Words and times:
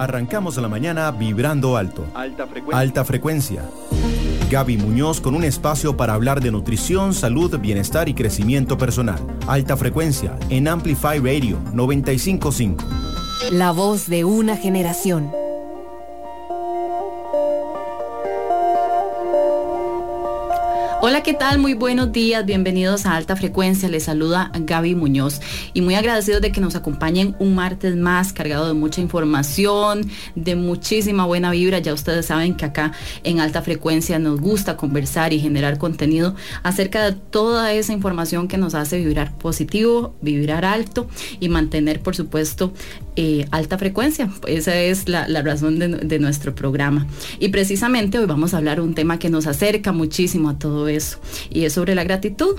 Arrancamos 0.00 0.56
la 0.56 0.66
mañana 0.66 1.10
vibrando 1.10 1.76
alto. 1.76 2.06
Alta 2.14 2.46
frecuencia. 2.46 2.80
Alta 2.80 3.04
frecuencia. 3.04 3.62
Gaby 4.50 4.78
Muñoz 4.78 5.20
con 5.20 5.34
un 5.34 5.44
espacio 5.44 5.94
para 5.98 6.14
hablar 6.14 6.40
de 6.40 6.50
nutrición, 6.50 7.12
salud, 7.12 7.54
bienestar 7.58 8.08
y 8.08 8.14
crecimiento 8.14 8.78
personal. 8.78 9.20
Alta 9.46 9.76
frecuencia 9.76 10.38
en 10.48 10.68
Amplify 10.68 11.18
Radio 11.18 11.58
955. 11.74 12.82
La 13.52 13.72
voz 13.72 14.08
de 14.08 14.24
una 14.24 14.56
generación. 14.56 15.39
Hola, 21.10 21.24
¿qué 21.24 21.34
tal? 21.34 21.58
Muy 21.58 21.74
buenos 21.74 22.12
días, 22.12 22.46
bienvenidos 22.46 23.04
a 23.04 23.16
Alta 23.16 23.34
Frecuencia. 23.34 23.88
Les 23.88 24.04
saluda 24.04 24.52
Gaby 24.54 24.94
Muñoz 24.94 25.40
y 25.74 25.80
muy 25.80 25.96
agradecidos 25.96 26.40
de 26.40 26.52
que 26.52 26.60
nos 26.60 26.76
acompañen 26.76 27.34
un 27.40 27.56
martes 27.56 27.96
más 27.96 28.32
cargado 28.32 28.68
de 28.68 28.74
mucha 28.74 29.00
información, 29.00 30.08
de 30.36 30.54
muchísima 30.54 31.26
buena 31.26 31.50
vibra. 31.50 31.80
Ya 31.80 31.94
ustedes 31.94 32.26
saben 32.26 32.56
que 32.56 32.64
acá 32.64 32.92
en 33.24 33.40
Alta 33.40 33.60
Frecuencia 33.60 34.20
nos 34.20 34.40
gusta 34.40 34.76
conversar 34.76 35.32
y 35.32 35.40
generar 35.40 35.78
contenido 35.78 36.36
acerca 36.62 37.04
de 37.04 37.16
toda 37.16 37.72
esa 37.72 37.92
información 37.92 38.46
que 38.46 38.56
nos 38.56 38.76
hace 38.76 38.98
vibrar 38.98 39.36
positivo, 39.36 40.14
vibrar 40.20 40.64
alto 40.64 41.08
y 41.40 41.48
mantener, 41.48 42.02
por 42.02 42.14
supuesto, 42.14 42.72
eh, 43.16 43.46
alta 43.50 43.76
frecuencia. 43.76 44.30
Esa 44.46 44.76
es 44.76 45.08
la, 45.08 45.26
razón 45.42 45.78
de, 45.78 46.18
nuestro 46.18 46.54
programa. 46.54 47.06
Y 47.38 47.48
precisamente 47.48 48.18
hoy 48.18 48.26
vamos 48.26 48.54
a 48.54 48.58
hablar 48.58 48.80
un 48.80 48.94
tema 48.94 49.18
que 49.18 49.30
nos 49.30 49.46
acerca 49.46 49.92
muchísimo 49.92 50.50
a 50.50 50.58
todo 50.58 50.88
eso 50.88 51.18
y 51.50 51.64
es 51.64 51.72
sobre 51.72 51.94
la 51.94 52.04
gratitud. 52.04 52.56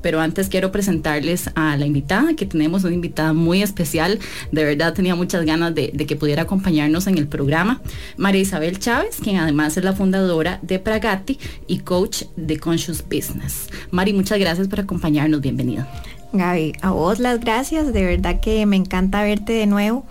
Pero 0.00 0.20
antes 0.20 0.48
quiero 0.48 0.72
presentarles 0.72 1.50
a 1.54 1.76
la 1.76 1.86
invitada, 1.86 2.34
que 2.34 2.44
tenemos 2.44 2.82
una 2.82 2.94
invitada 2.94 3.32
muy 3.32 3.62
especial. 3.62 4.18
De 4.50 4.64
verdad 4.64 4.94
tenía 4.94 5.14
muchas 5.14 5.46
ganas 5.46 5.72
de, 5.76 5.92
que 5.92 6.16
pudiera 6.16 6.42
acompañarnos 6.42 7.06
en 7.06 7.18
el 7.18 7.28
programa. 7.28 7.80
María 8.16 8.40
Isabel 8.40 8.80
Chávez, 8.80 9.18
quien 9.22 9.36
además 9.36 9.76
es 9.76 9.84
la 9.84 9.92
fundadora 9.92 10.58
de 10.62 10.80
Pragati 10.80 11.38
y 11.68 11.78
coach 11.78 12.24
de 12.34 12.58
Conscious 12.58 13.04
Business. 13.04 13.68
Mari, 13.92 14.12
muchas 14.12 14.40
gracias 14.40 14.66
por 14.66 14.80
acompañarnos. 14.80 15.40
Bienvenida. 15.40 15.88
Gaby, 16.32 16.74
a 16.80 16.90
vos 16.90 17.18
las 17.18 17.40
gracias. 17.40 17.92
De 17.92 18.04
verdad 18.04 18.40
que 18.40 18.64
me 18.66 18.76
encanta 18.76 19.22
verte 19.22 19.52
de 19.52 19.66
nuevo 19.66 20.04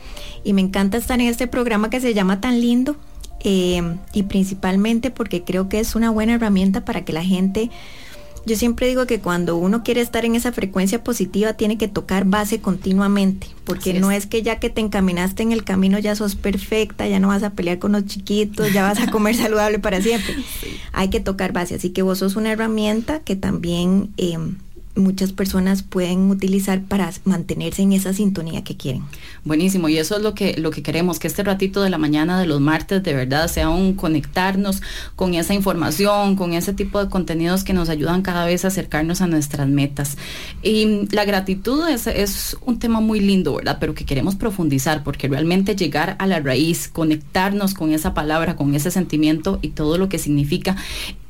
y 0.44 0.54
me 0.54 0.62
encanta 0.62 0.98
estar 0.98 1.20
en 1.20 1.28
este 1.28 1.48
programa 1.48 1.90
que 1.90 2.00
se 2.00 2.14
llama 2.14 2.42
Tan 2.42 2.62
Lindo 2.62 2.96
eh, 3.44 3.82
y 4.14 4.24
principalmente 4.24 5.10
porque 5.10 5.44
creo 5.44 5.68
que 5.68 5.80
es 5.80 5.96
una 5.96 6.12
buena 6.12 6.36
herramienta 6.36 6.86
para 6.86 7.04
que 7.04 7.12
la 7.12 7.24
gente, 7.24 7.72
yo 8.46 8.56
siempre 8.56 8.88
digo 8.88 9.08
que 9.08 9.20
cuando 9.20 9.58
uno 9.58 9.82
quiere 9.84 10.02
estar 10.02 10.26
en 10.26 10.36
esa 10.36 10.52
frecuencia 10.52 11.04
positiva 11.04 11.54
tiene 11.54 11.78
que 11.78 11.88
tocar 11.88 12.26
base 12.26 12.62
continuamente, 12.62 13.48
porque 13.64 13.96
no 13.96 14.12
es 14.12 14.28
que 14.28 14.44
ya 14.44 14.60
que 14.60 14.70
te 14.70 14.82
encaminaste 14.82 15.42
en 15.42 15.52
el 15.52 15.64
camino 15.64 15.98
ya 15.98 16.16
sos 16.16 16.36
perfecta, 16.36 17.08
ya 17.08 17.20
no 17.20 17.30
vas 17.30 17.42
a 17.42 17.52
pelear 17.52 17.80
con 17.80 17.94
los 17.94 18.06
chiquitos, 18.06 18.72
ya 18.74 18.84
vas 18.84 19.00
a 19.00 19.10
comer 19.10 19.36
saludable 19.38 19.80
para 19.80 20.02
siempre. 20.02 20.36
Hay 20.94 21.10
que 21.10 21.20
tocar 21.20 21.52
base, 21.52 21.76
así 21.76 21.90
que 21.90 22.04
vos 22.04 22.20
sos 22.20 22.36
una 22.36 22.52
herramienta 22.52 23.20
que 23.20 23.36
también... 23.36 24.12
Eh, 24.18 24.38
muchas 24.96 25.32
personas 25.32 25.84
pueden 25.84 26.30
utilizar 26.30 26.82
para 26.82 27.12
mantenerse 27.26 27.82
en 27.82 27.94
esa 27.94 28.14
sintonía 28.14 28.64
que 28.64 28.78
quieren. 28.78 29.04
Buenísimo, 29.44 29.90
y 29.90 29.98
eso 29.98 30.18
es 30.18 30.22
lo 30.22 30.34
que, 30.34 30.56
lo 30.58 30.72
que 30.72 30.84
queremos, 30.84 31.20
que 31.20 31.28
este 31.28 31.44
ratito 31.44 31.82
de 31.82 31.90
la 31.90 31.98
mañana 31.98 32.40
de 32.40 32.46
los 32.46 32.62
martes 32.62 33.02
de 33.04 33.14
verdad 33.14 33.48
sea 33.48 33.70
un 33.70 33.94
conectarnos 33.94 34.82
con 35.16 35.34
esa 35.34 35.54
información, 35.54 36.36
con 36.36 36.54
ese 36.54 36.74
tipo 36.74 37.04
de 37.04 37.10
contenidos 37.10 37.64
que 37.64 37.74
nos 37.74 37.90
ayudan 37.90 38.22
cada 38.22 38.46
vez 38.46 38.66
a 38.66 38.70
acercarnos 38.70 39.22
a 39.22 39.28
nuestras 39.28 39.68
metas. 39.68 40.18
Y 40.62 41.08
la 41.12 41.26
gratitud 41.26 41.88
es, 41.88 42.08
es 42.08 42.58
un 42.66 42.80
tema 42.80 43.00
muy 43.00 43.20
lindo, 43.20 43.56
¿verdad? 43.56 43.78
Pero 43.80 43.94
que 43.94 44.06
queremos 44.06 44.36
profundizar, 44.36 45.04
porque 45.04 45.28
realmente 45.28 45.76
llegar 45.76 46.16
a 46.20 46.28
la 46.28 46.40
raíz, 46.40 46.88
conectarnos 46.88 47.74
con 47.74 47.92
esa 47.92 48.14
palabra, 48.14 48.56
con 48.56 48.76
ese 48.76 48.92
sentimiento 48.92 49.60
y 49.62 49.70
todo 49.70 49.98
lo 49.98 50.10
que 50.10 50.20
significa, 50.20 50.76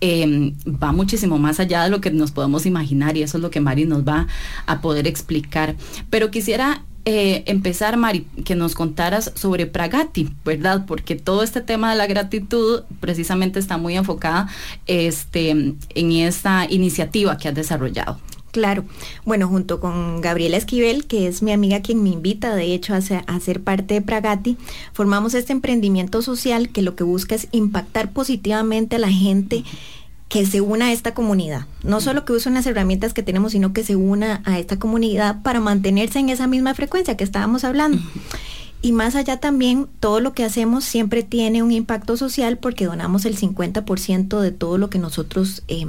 eh, 0.03 0.53
va 0.65 0.91
muchísimo 0.91 1.37
más 1.37 1.59
allá 1.59 1.83
de 1.83 1.89
lo 1.91 2.01
que 2.01 2.09
nos 2.09 2.31
podemos 2.31 2.65
imaginar 2.65 3.17
y 3.17 3.21
eso 3.21 3.37
es 3.37 3.41
lo 3.43 3.51
que 3.51 3.60
Mari 3.61 3.85
nos 3.85 4.07
va 4.07 4.27
a 4.65 4.81
poder 4.81 5.07
explicar. 5.07 5.75
Pero 6.09 6.31
quisiera 6.31 6.83
eh, 7.05 7.43
empezar, 7.47 7.97
Mari, 7.97 8.27
que 8.45 8.55
nos 8.55 8.75
contaras 8.75 9.31
sobre 9.35 9.65
Pragati, 9.65 10.29
¿verdad? 10.45 10.85
Porque 10.85 11.15
todo 11.15 11.41
este 11.41 11.61
tema 11.61 11.91
de 11.91 11.97
la 11.97 12.05
gratitud 12.05 12.83
precisamente 12.99 13.59
está 13.59 13.77
muy 13.77 13.95
enfocada 13.95 14.47
este, 14.85 15.49
en 15.49 16.11
esta 16.11 16.67
iniciativa 16.69 17.37
que 17.37 17.47
has 17.47 17.55
desarrollado. 17.55 18.19
Claro. 18.51 18.83
Bueno, 19.25 19.47
junto 19.47 19.79
con 19.79 20.19
Gabriela 20.19 20.57
Esquivel, 20.57 21.05
que 21.05 21.27
es 21.27 21.41
mi 21.41 21.53
amiga 21.53 21.81
quien 21.81 22.03
me 22.03 22.09
invita, 22.09 22.53
de 22.53 22.73
hecho, 22.73 22.93
a 22.93 23.01
ser, 23.01 23.63
parte 23.63 23.93
de 23.93 24.01
Pragati, 24.01 24.57
formamos 24.93 25.33
este 25.33 25.53
emprendimiento 25.53 26.21
social 26.21 26.69
que 26.69 26.81
lo 26.81 26.95
que 26.95 27.05
busca 27.05 27.33
es 27.33 27.47
impactar 27.51 28.11
positivamente 28.11 28.97
a 28.97 28.99
la 28.99 29.09
gente 29.09 29.63
que 30.31 30.45
se 30.45 30.61
una 30.61 30.87
a 30.87 30.91
esta 30.93 31.13
comunidad. 31.13 31.65
No 31.83 31.99
solo 31.99 32.23
que 32.23 32.31
use 32.31 32.47
unas 32.47 32.65
herramientas 32.65 33.13
que 33.13 33.21
tenemos, 33.21 33.51
sino 33.51 33.73
que 33.73 33.83
se 33.83 33.97
una 33.97 34.41
a 34.45 34.59
esta 34.59 34.79
comunidad 34.79 35.41
para 35.43 35.59
mantenerse 35.59 36.19
en 36.19 36.29
esa 36.29 36.47
misma 36.47 36.73
frecuencia 36.73 37.17
que 37.17 37.25
estábamos 37.25 37.65
hablando. 37.65 38.01
Y 38.81 38.93
más 38.93 39.15
allá 39.15 39.41
también, 39.41 39.87
todo 39.99 40.21
lo 40.21 40.33
que 40.33 40.45
hacemos 40.45 40.85
siempre 40.85 41.23
tiene 41.23 41.61
un 41.61 41.73
impacto 41.73 42.15
social 42.15 42.57
porque 42.57 42.85
donamos 42.85 43.25
el 43.25 43.37
50% 43.37 44.39
de 44.39 44.51
todo 44.51 44.77
lo 44.77 44.89
que 44.89 44.99
nosotros 44.99 45.63
eh, 45.67 45.85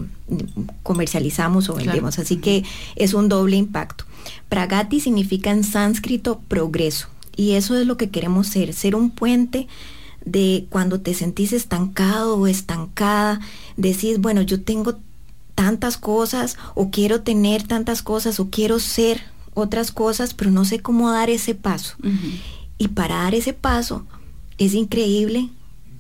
comercializamos 0.83 1.71
o 1.71 1.75
vendemos. 1.75 2.19
Así 2.19 2.37
que 2.37 2.65
es 2.97 3.15
un 3.15 3.29
doble 3.29 3.55
impacto. 3.55 4.05
Pragati 4.49 4.99
significa 4.99 5.53
en 5.53 5.63
sánscrito 5.63 6.41
progreso. 6.49 7.07
Y 7.37 7.53
eso 7.53 7.79
es 7.79 7.87
lo 7.87 7.97
que 7.97 8.11
queremos 8.11 8.49
ser, 8.49 8.73
ser 8.75 8.97
un 8.97 9.11
puente 9.11 9.69
de 10.25 10.67
cuando 10.71 11.01
te 11.01 11.15
sentís 11.15 11.53
estancado 11.53 12.37
o 12.37 12.47
estancada, 12.47 13.41
decís, 13.77 14.21
bueno, 14.21 14.43
yo 14.43 14.63
tengo 14.63 14.99
tantas 15.55 15.97
cosas 15.97 16.57
o 16.75 16.91
quiero 16.91 17.23
tener 17.23 17.63
tantas 17.63 18.03
cosas 18.03 18.41
o 18.41 18.51
quiero 18.51 18.79
ser 18.79 19.23
otras 19.55 19.93
cosas, 19.93 20.35
pero 20.35 20.51
no 20.51 20.65
sé 20.65 20.81
cómo 20.81 21.11
dar 21.11 21.31
ese 21.31 21.55
paso. 21.55 21.97
Y 22.79 22.89
para 22.89 23.17
dar 23.17 23.35
ese 23.35 23.53
paso 23.53 24.07
es 24.59 24.75
increíble, 24.75 25.51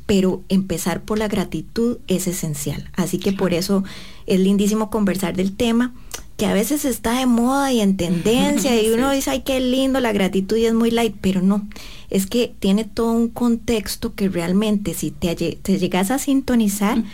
pero 0.06 0.42
empezar 0.48 1.02
por 1.02 1.18
la 1.18 1.28
gratitud 1.28 1.98
es 2.06 2.26
esencial. 2.26 2.90
Así 2.94 3.18
que 3.18 3.32
por 3.32 3.54
eso 3.54 3.84
es 4.26 4.40
lindísimo 4.40 4.90
conversar 4.90 5.36
del 5.36 5.54
tema 5.54 5.92
que 6.42 6.48
a 6.48 6.54
veces 6.54 6.84
está 6.84 7.20
de 7.20 7.26
moda 7.26 7.72
y 7.72 7.80
en 7.80 7.96
tendencia 7.96 8.74
y 8.82 8.90
uno 8.90 9.12
dice, 9.12 9.30
ay, 9.30 9.42
qué 9.42 9.60
lindo 9.60 10.00
la 10.00 10.10
gratitud 10.10 10.56
y 10.56 10.66
es 10.66 10.74
muy 10.74 10.90
light, 10.90 11.14
pero 11.20 11.40
no, 11.40 11.68
es 12.10 12.26
que 12.26 12.52
tiene 12.58 12.82
todo 12.82 13.12
un 13.12 13.28
contexto 13.28 14.16
que 14.16 14.28
realmente 14.28 14.92
si 14.92 15.12
te, 15.12 15.36
te 15.36 15.78
llegas 15.78 16.10
a 16.10 16.18
sintonizar 16.18 17.04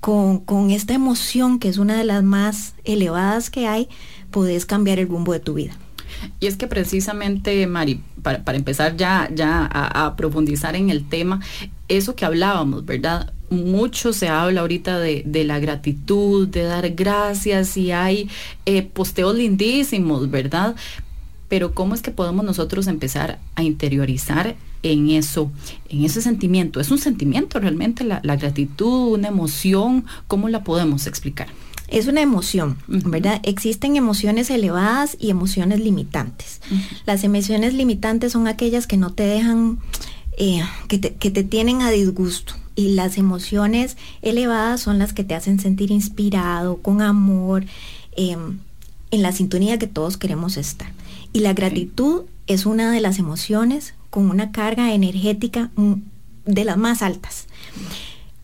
con, 0.00 0.40
con, 0.40 0.70
esta 0.70 0.92
emoción 0.92 1.60
que 1.60 1.70
es 1.70 1.78
una 1.78 1.96
de 1.96 2.04
las 2.04 2.22
más 2.22 2.74
elevadas 2.84 3.48
que 3.48 3.66
hay, 3.66 3.88
podés 4.30 4.66
cambiar 4.66 4.98
el 4.98 5.08
rumbo 5.08 5.32
de 5.32 5.40
tu 5.40 5.54
vida. 5.54 5.72
Y 6.38 6.46
es 6.46 6.58
que 6.58 6.66
precisamente, 6.66 7.66
Mari, 7.66 8.02
para, 8.22 8.42
empezar 8.54 8.98
ya, 8.98 9.30
ya 9.34 9.64
a, 9.64 10.14
profundizar 10.14 10.76
en 10.76 10.90
el 10.90 11.08
tema, 11.08 11.40
eso 11.88 12.14
que 12.16 12.26
hablábamos, 12.26 12.84
¿verdad? 12.84 13.32
Mucho 13.54 14.12
se 14.12 14.28
habla 14.28 14.62
ahorita 14.62 14.98
de, 14.98 15.44
la 15.44 15.58
gratitud, 15.58 16.48
de 16.48 16.62
dar 16.62 16.90
gracias 16.90 17.76
y 17.76 17.92
hay 17.92 18.28
eh, 18.66 18.82
posteos 18.82 19.34
lindísimos, 19.36 20.30
¿verdad? 20.30 20.74
Pero 21.48 21.72
¿cómo 21.72 21.94
es 21.94 22.02
que 22.02 22.10
podemos 22.10 22.44
nosotros 22.44 22.86
empezar 22.86 23.38
a 23.54 23.62
interiorizar 23.62 24.56
en 24.82 25.10
eso, 25.10 25.50
en 25.88 26.04
ese 26.04 26.20
sentimiento? 26.20 26.80
¿Es 26.80 26.90
un 26.90 26.98
sentimiento 26.98 27.60
realmente 27.60 28.04
la, 28.04 28.20
la 28.22 28.36
gratitud, 28.36 29.12
una 29.12 29.28
emoción? 29.28 30.04
¿Cómo 30.26 30.48
la 30.48 30.64
podemos 30.64 31.06
explicar? 31.06 31.48
es 31.88 32.06
una 32.06 32.22
emoción, 32.22 32.78
¿verdad? 32.88 33.40
Existen 33.44 33.96
emociones 33.96 34.50
elevadas 34.50 35.16
y 35.20 35.30
emociones 35.30 35.80
limitantes. 35.80 36.60
Las 37.06 37.24
emociones 37.24 37.74
limitantes 37.74 38.32
son 38.32 38.48
aquellas 38.48 38.86
que 38.86 38.96
no 38.96 39.12
te 39.12 39.24
dejan, 39.24 39.78
eh, 40.36 40.62
que, 40.88 40.98
te, 40.98 41.44
tienen 41.44 41.82
a 41.82 41.90
disgusto. 41.90 42.54
Y 42.76 42.94
las 42.94 43.18
emociones 43.18 43.96
elevadas 44.22 44.80
son 44.80 44.98
las 44.98 45.12
que 45.12 45.24
te 45.24 45.34
hacen 45.34 45.60
sentir 45.60 45.90
inspirado, 45.90 46.78
con 46.78 47.02
amor, 47.02 47.64
em, 48.16 48.58
en 49.10 49.22
la 49.22 49.32
sintonía 49.32 49.78
que 49.78 49.86
todos 49.86 50.16
queremos 50.16 50.56
estar. 50.56 50.90
Y 51.32 51.40
la 51.40 51.52
gratitud 51.52 52.22
es 52.46 52.66
una 52.66 52.90
de 52.90 53.00
las 53.00 53.18
emociones 53.18 53.94
con 54.10 54.30
una 54.30 54.52
carga 54.52 54.92
energética 54.92 55.70
de 56.44 56.64
las 56.64 56.76
más 56.76 57.02
altas. 57.02 57.46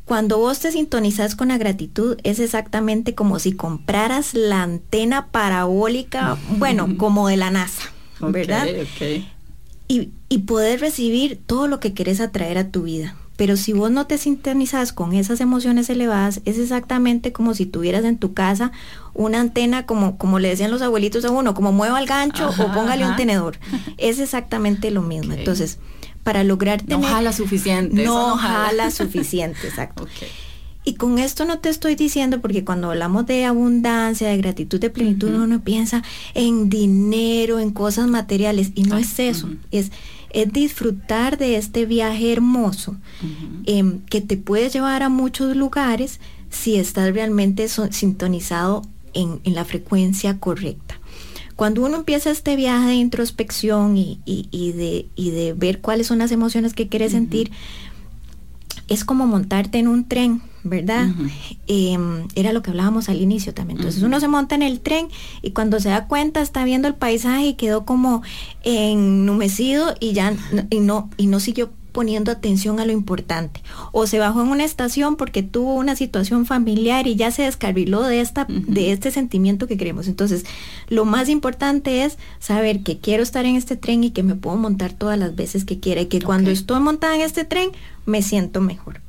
Cuando 0.05 0.39
vos 0.39 0.59
te 0.59 0.73
sintonizas 0.73 1.37
con 1.37 1.49
la 1.49 1.59
gratitud 1.59 2.19
es 2.25 2.41
exactamente 2.41 3.15
como 3.15 3.39
si 3.39 3.53
compraras 3.53 4.35
la 4.35 4.65
antena 4.65 5.29
parabólica, 5.29 6.37
bueno, 6.59 6.97
como 6.97 7.29
de 7.29 7.37
la 7.37 7.53
NASA, 7.53 7.93
¿verdad? 8.21 8.67
Y, 9.87 10.11
y 10.29 10.39
poder 10.39 10.81
recibir 10.81 11.39
todo 11.47 11.69
lo 11.69 11.79
que 11.79 11.93
quieres 11.93 12.21
atraer 12.21 12.59
a 12.59 12.71
tu 12.71 12.83
vida. 12.83 13.15
Pero 13.41 13.57
si 13.57 13.73
vos 13.73 13.91
no 13.91 14.07
te 14.07 14.19
sintonizas 14.19 14.93
con 14.93 15.15
esas 15.15 15.41
emociones 15.41 15.89
elevadas, 15.89 16.43
es 16.45 16.59
exactamente 16.59 17.33
como 17.33 17.55
si 17.55 17.65
tuvieras 17.65 18.05
en 18.05 18.19
tu 18.19 18.35
casa 18.35 18.71
una 19.15 19.41
antena, 19.41 19.87
como, 19.87 20.19
como 20.19 20.39
le 20.39 20.49
decían 20.49 20.71
los 20.71 20.83
abuelitos 20.83 21.25
a 21.25 21.31
uno, 21.31 21.55
como 21.55 21.73
mueva 21.73 21.99
el 21.99 22.07
gancho 22.07 22.51
o 22.51 22.71
póngale 22.75 23.07
un 23.07 23.17
tenedor. 23.17 23.59
Es 23.97 24.19
exactamente 24.19 24.91
lo 24.91 25.01
mismo. 25.01 25.33
Entonces, 25.33 25.79
para 26.23 26.45
lograr 26.45 26.83
tener... 26.83 26.99
No 26.99 27.03
jala 27.03 27.33
suficiente. 27.33 28.05
No, 28.05 28.37
jala. 28.37 28.91
suficiente, 28.91 29.69
exacto. 29.69 30.07
Y 30.85 30.97
con 30.97 31.19
esto 31.19 31.47
no 31.47 31.61
te 31.61 31.71
estoy 31.71 31.95
diciendo, 31.95 32.43
porque 32.43 32.63
cuando 32.63 32.91
hablamos 32.91 33.25
de 33.25 33.47
abundancia, 33.47 34.29
de 34.29 34.37
gratitud, 34.37 34.79
de 34.79 34.91
plenitud, 34.91 35.33
uno 35.33 35.63
piensa 35.63 36.03
en 36.35 36.69
dinero, 36.69 37.59
en 37.59 37.71
cosas 37.71 38.07
materiales, 38.07 38.73
y 38.75 38.83
no 38.83 38.99
es 38.99 39.19
eso, 39.19 39.49
es, 39.71 39.93
es 40.31 40.53
disfrutar 40.53 41.39
de 41.39 41.57
este 41.57 41.87
viaje 41.87 42.33
hermoso 42.33 42.97
em, 43.67 44.01
que 44.01 44.21
te 44.21 44.37
puede 44.37 44.71
llevar 44.71 45.03
a 45.03 45.09
muchos 45.09 45.57
lugares 45.57 46.21
si 46.51 46.77
estás 46.77 47.13
realmente 47.13 47.69
sintonizado 47.69 48.83
en, 49.15 49.41
la 49.45 49.65
frecuencia 49.65 50.39
correcta. 50.39 51.01
Cuando 51.57 51.85
uno 51.85 51.97
empieza 51.97 52.31
este 52.31 52.57
viaje 52.57 52.89
de 52.89 52.95
introspección 52.95 53.97
y, 53.97 54.19
de, 54.25 55.07
y 55.15 55.31
de, 55.31 55.53
ver 55.53 55.81
cuáles 55.81 56.07
son 56.07 56.19
las 56.19 56.33
emociones 56.33 56.73
que 56.73 56.89
quiere 56.89 57.11
sentir, 57.11 57.51
es 58.89 59.05
como 59.05 59.27
montarte 59.27 59.79
en 59.79 59.89
un 59.89 60.09
tren, 60.09 60.43
¿verdad? 60.63 61.09
Em, 61.67 62.29
era 62.35 62.53
lo 62.53 62.63
que 62.63 62.71
hablábamos 62.71 63.09
al 63.09 63.21
inicio 63.21 63.55
también. 63.55 63.79
Entonces 63.79 64.03
uno 64.03 64.21
se 64.21 64.29
monta 64.29 64.55
en 64.55 64.63
el 64.63 64.81
tren 64.81 65.09
y 65.43 65.53
cuando 65.53 65.81
se 65.81 65.89
da 65.89 66.07
cuenta 66.07 66.41
está 66.43 66.65
viendo 66.65 66.89
el 66.89 66.95
paisaje 66.95 67.47
y 67.47 67.55
quedó 67.55 67.85
como 67.85 68.23
ennumecido 68.63 69.95
y 70.01 70.13
ya 70.13 70.35
y 70.71 70.81
no, 70.81 71.11
y 71.17 71.27
no 71.27 71.41
siguió 71.41 71.71
poniendo 71.91 72.31
atención 72.31 72.81
a 72.81 72.87
lo 72.87 72.93
importante. 72.93 73.63
O 73.93 74.07
se 74.07 74.19
bajó 74.19 74.43
en 74.43 74.49
una 74.49 74.65
estación 74.65 75.17
porque 75.17 75.43
tuvo 75.43 75.75
una 75.75 75.97
situación 75.97 76.47
familiar 76.47 77.07
y 77.07 77.17
ya 77.17 77.31
se 77.31 77.43
descarriló 77.43 78.03
de, 78.03 78.21
esta, 78.21 78.47
de 78.49 78.93
este 78.93 79.11
sentimiento 79.11 79.67
que 79.67 79.77
queremos. 79.77 80.07
Entonces, 80.09 80.45
lo 80.89 81.05
más 81.05 81.29
importante 81.29 82.05
es 82.05 82.17
saber 82.39 82.83
que 82.83 82.99
quiero 82.99 83.23
estar 83.23 83.45
en 83.45 83.57
este 83.57 83.77
tren 83.77 84.05
y 84.05 84.11
que 84.11 84.23
me 84.23 84.35
puedo 84.35 84.57
montar 84.57 84.93
todas 84.93 85.19
las 85.19 85.35
veces 85.35 85.65
que 85.65 85.81
quiera 85.81 86.01
y 86.01 86.07
que 86.07 86.23
cuando 86.23 86.51
estoy 86.51 86.81
montada 86.81 87.17
en 87.17 87.23
este 87.23 87.45
tren 87.45 87.71
me 88.07 88.23
siento 88.23 88.61
mejor. 88.61 89.01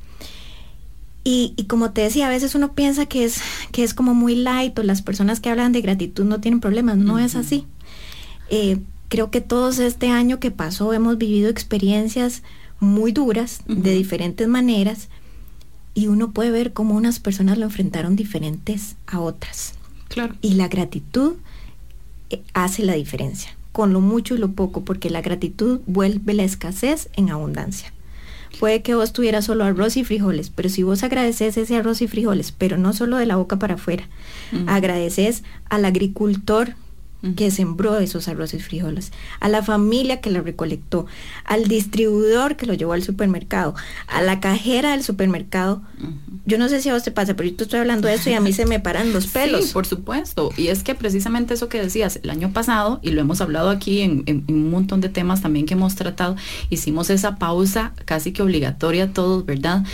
Y, 1.24 1.54
como 1.68 1.92
te 1.92 2.00
decía, 2.00 2.26
a 2.26 2.30
veces 2.30 2.54
uno 2.56 2.72
piensa 2.72 3.06
que 3.06 3.24
es, 3.24 3.40
que 3.70 3.84
es 3.84 3.94
como 3.94 4.12
muy 4.12 4.34
light 4.34 4.76
o 4.78 4.82
las 4.82 5.02
personas 5.02 5.38
que 5.38 5.50
hablan 5.50 5.72
de 5.72 5.80
gratitud 5.80 6.24
no 6.24 6.40
tienen 6.40 6.60
problemas. 6.60 6.96
No 6.96 7.20
es 7.20 7.36
así. 7.36 7.64
Eh, 8.50 8.78
creo 9.08 9.30
que 9.30 9.40
todos 9.40 9.78
este 9.78 10.08
año 10.08 10.40
que 10.40 10.50
pasó 10.50 10.92
hemos 10.92 11.18
vivido 11.18 11.48
experiencias 11.48 12.42
muy 12.80 13.12
duras, 13.12 13.60
de 13.68 13.94
diferentes 13.94 14.48
maneras, 14.48 15.08
y 15.94 16.08
uno 16.08 16.32
puede 16.32 16.50
ver 16.50 16.72
cómo 16.72 16.96
unas 16.96 17.20
personas 17.20 17.56
lo 17.56 17.66
enfrentaron 17.66 18.16
diferentes 18.16 18.96
a 19.06 19.20
otras. 19.20 19.74
Claro. 20.08 20.34
Y 20.42 20.54
la 20.54 20.66
gratitud 20.66 21.34
eh, 22.30 22.42
hace 22.54 22.84
la 22.84 22.94
diferencia, 22.94 23.56
con 23.70 23.92
lo 23.92 24.00
mucho 24.00 24.34
y 24.34 24.38
lo 24.38 24.52
poco, 24.52 24.82
porque 24.82 25.10
la 25.10 25.22
gratitud 25.22 25.80
vuelve 25.86 26.34
la 26.34 26.42
escasez 26.42 27.08
en 27.14 27.30
abundancia. 27.30 27.92
Puede 28.60 28.82
que 28.82 28.94
vos 28.94 29.12
tuvieras 29.12 29.46
solo 29.46 29.64
arroz 29.64 29.96
y 29.96 30.04
frijoles, 30.04 30.50
pero 30.50 30.68
si 30.68 30.82
vos 30.82 31.02
agradeces 31.02 31.56
ese 31.56 31.76
arroz 31.76 32.02
y 32.02 32.08
frijoles, 32.08 32.52
pero 32.52 32.76
no 32.76 32.92
solo 32.92 33.16
de 33.16 33.26
la 33.26 33.36
boca 33.36 33.58
para 33.58 33.74
afuera, 33.74 34.08
agradeces 34.66 35.42
al 35.68 35.84
agricultor 35.84 36.74
que 37.36 37.50
sembró 37.50 37.98
esos 37.98 38.28
arroz 38.28 38.52
y 38.54 38.58
frijoles, 38.58 39.12
a 39.40 39.48
la 39.48 39.62
familia 39.62 40.20
que 40.20 40.30
lo 40.30 40.42
recolectó, 40.42 41.06
al 41.44 41.68
distribuidor 41.68 42.56
que 42.56 42.66
lo 42.66 42.74
llevó 42.74 42.94
al 42.94 43.02
supermercado, 43.02 43.74
a 44.08 44.22
la 44.22 44.40
cajera 44.40 44.90
del 44.92 45.02
supermercado. 45.02 45.82
Yo 46.44 46.58
no 46.58 46.68
sé 46.68 46.80
si 46.80 46.88
a 46.88 46.94
vos 46.94 47.04
te 47.04 47.12
pasa, 47.12 47.34
pero 47.34 47.48
yo 47.48 47.56
te 47.56 47.64
estoy 47.64 47.80
hablando 47.80 48.08
de 48.08 48.14
eso 48.14 48.28
y 48.30 48.34
a 48.34 48.40
mí 48.40 48.52
se 48.52 48.66
me 48.66 48.80
paran 48.80 49.12
los 49.12 49.26
pelos. 49.28 49.66
Sí, 49.66 49.72
por 49.72 49.86
supuesto. 49.86 50.50
Y 50.56 50.68
es 50.68 50.82
que 50.82 50.94
precisamente 50.94 51.54
eso 51.54 51.68
que 51.68 51.80
decías, 51.80 52.18
el 52.22 52.30
año 52.30 52.52
pasado, 52.52 52.98
y 53.02 53.10
lo 53.10 53.20
hemos 53.20 53.40
hablado 53.40 53.70
aquí 53.70 54.00
en, 54.00 54.24
en 54.26 54.44
un 54.48 54.70
montón 54.70 55.00
de 55.00 55.08
temas 55.08 55.42
también 55.42 55.66
que 55.66 55.74
hemos 55.74 55.94
tratado, 55.94 56.36
hicimos 56.70 57.10
esa 57.10 57.36
pausa 57.36 57.92
casi 58.04 58.32
que 58.32 58.42
obligatoria 58.42 59.12
todos, 59.12 59.46
¿verdad? 59.46 59.84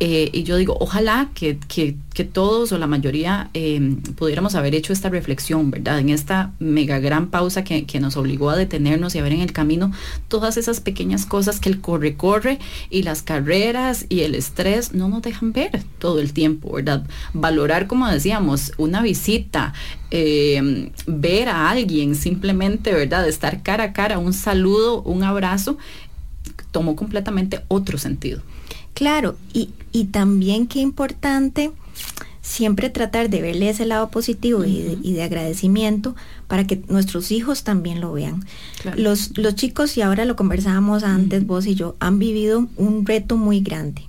Eh, 0.00 0.30
y 0.32 0.44
yo 0.44 0.56
digo, 0.56 0.76
ojalá 0.78 1.30
que, 1.34 1.58
que, 1.66 1.96
todos 2.32 2.72
o 2.72 2.78
la 2.78 2.88
mayoría 2.88 3.48
em, 3.54 3.96
pudiéramos 3.96 4.56
haber 4.56 4.74
hecho 4.74 4.92
esta 4.92 5.08
reflexión, 5.08 5.70
¿verdad? 5.70 6.00
En 6.00 6.08
esta 6.08 6.52
mega 6.58 6.98
gran 6.98 7.28
pausa 7.28 7.62
que, 7.62 7.86
nos 8.00 8.16
obligó 8.16 8.50
a 8.50 8.56
detenernos 8.56 9.14
y 9.14 9.18
a 9.18 9.22
ver 9.22 9.32
en 9.32 9.40
el 9.40 9.52
camino 9.52 9.92
todas 10.26 10.56
esas 10.56 10.80
pequeñas 10.80 11.26
cosas 11.26 11.60
que 11.60 11.68
el 11.68 11.80
corre-corre 11.80 12.58
y 12.90 13.02
las 13.02 13.22
carreras 13.22 14.06
y 14.08 14.20
el 14.20 14.34
estrés 14.34 14.94
no 14.94 15.08
nos 15.08 15.22
dejan 15.22 15.52
ver 15.52 15.82
todo 15.98 16.18
el 16.18 16.32
tiempo, 16.32 16.72
¿verdad? 16.72 17.04
Valorar, 17.34 17.86
como 17.86 18.08
decíamos, 18.08 18.72
una 18.78 19.00
visita, 19.00 19.74
em, 20.10 20.90
ver 21.06 21.48
a 21.48 21.70
alguien 21.70 22.16
simplemente, 22.16 22.92
¿verdad? 22.92 23.28
Estar 23.28 23.62
cara 23.62 23.84
a 23.84 23.92
cara, 23.92 24.18
un 24.18 24.32
saludo, 24.32 25.02
un 25.02 25.22
abrazo, 25.22 25.78
tomó 26.72 26.96
completamente 26.96 27.62
otro 27.68 27.96
sentido. 27.98 28.42
Claro, 28.98 29.36
y, 29.52 29.70
y 29.92 30.06
también 30.06 30.66
qué 30.66 30.80
importante 30.80 31.70
siempre 32.42 32.90
tratar 32.90 33.30
de 33.30 33.40
verle 33.40 33.68
ese 33.68 33.86
lado 33.86 34.10
positivo 34.10 34.64
y, 34.64 34.98
de, 35.12 35.22
agradecimiento 35.22 36.16
para 36.48 36.66
que 36.66 36.82
nuestros 36.88 37.30
hijos 37.30 37.62
también 37.62 38.00
lo 38.00 38.12
vean. 38.12 38.44
Los, 38.96 39.38
los 39.38 39.54
chicos, 39.54 39.96
y 39.96 40.02
ahora 40.02 40.24
lo 40.24 40.34
conversábamos 40.34 41.04
antes 41.04 41.46
vos 41.46 41.66
y 41.66 41.76
yo, 41.76 41.94
han 42.00 42.18
vivido 42.18 42.66
un 42.76 43.06
reto 43.06 43.36
muy 43.36 43.60
grande. 43.60 44.07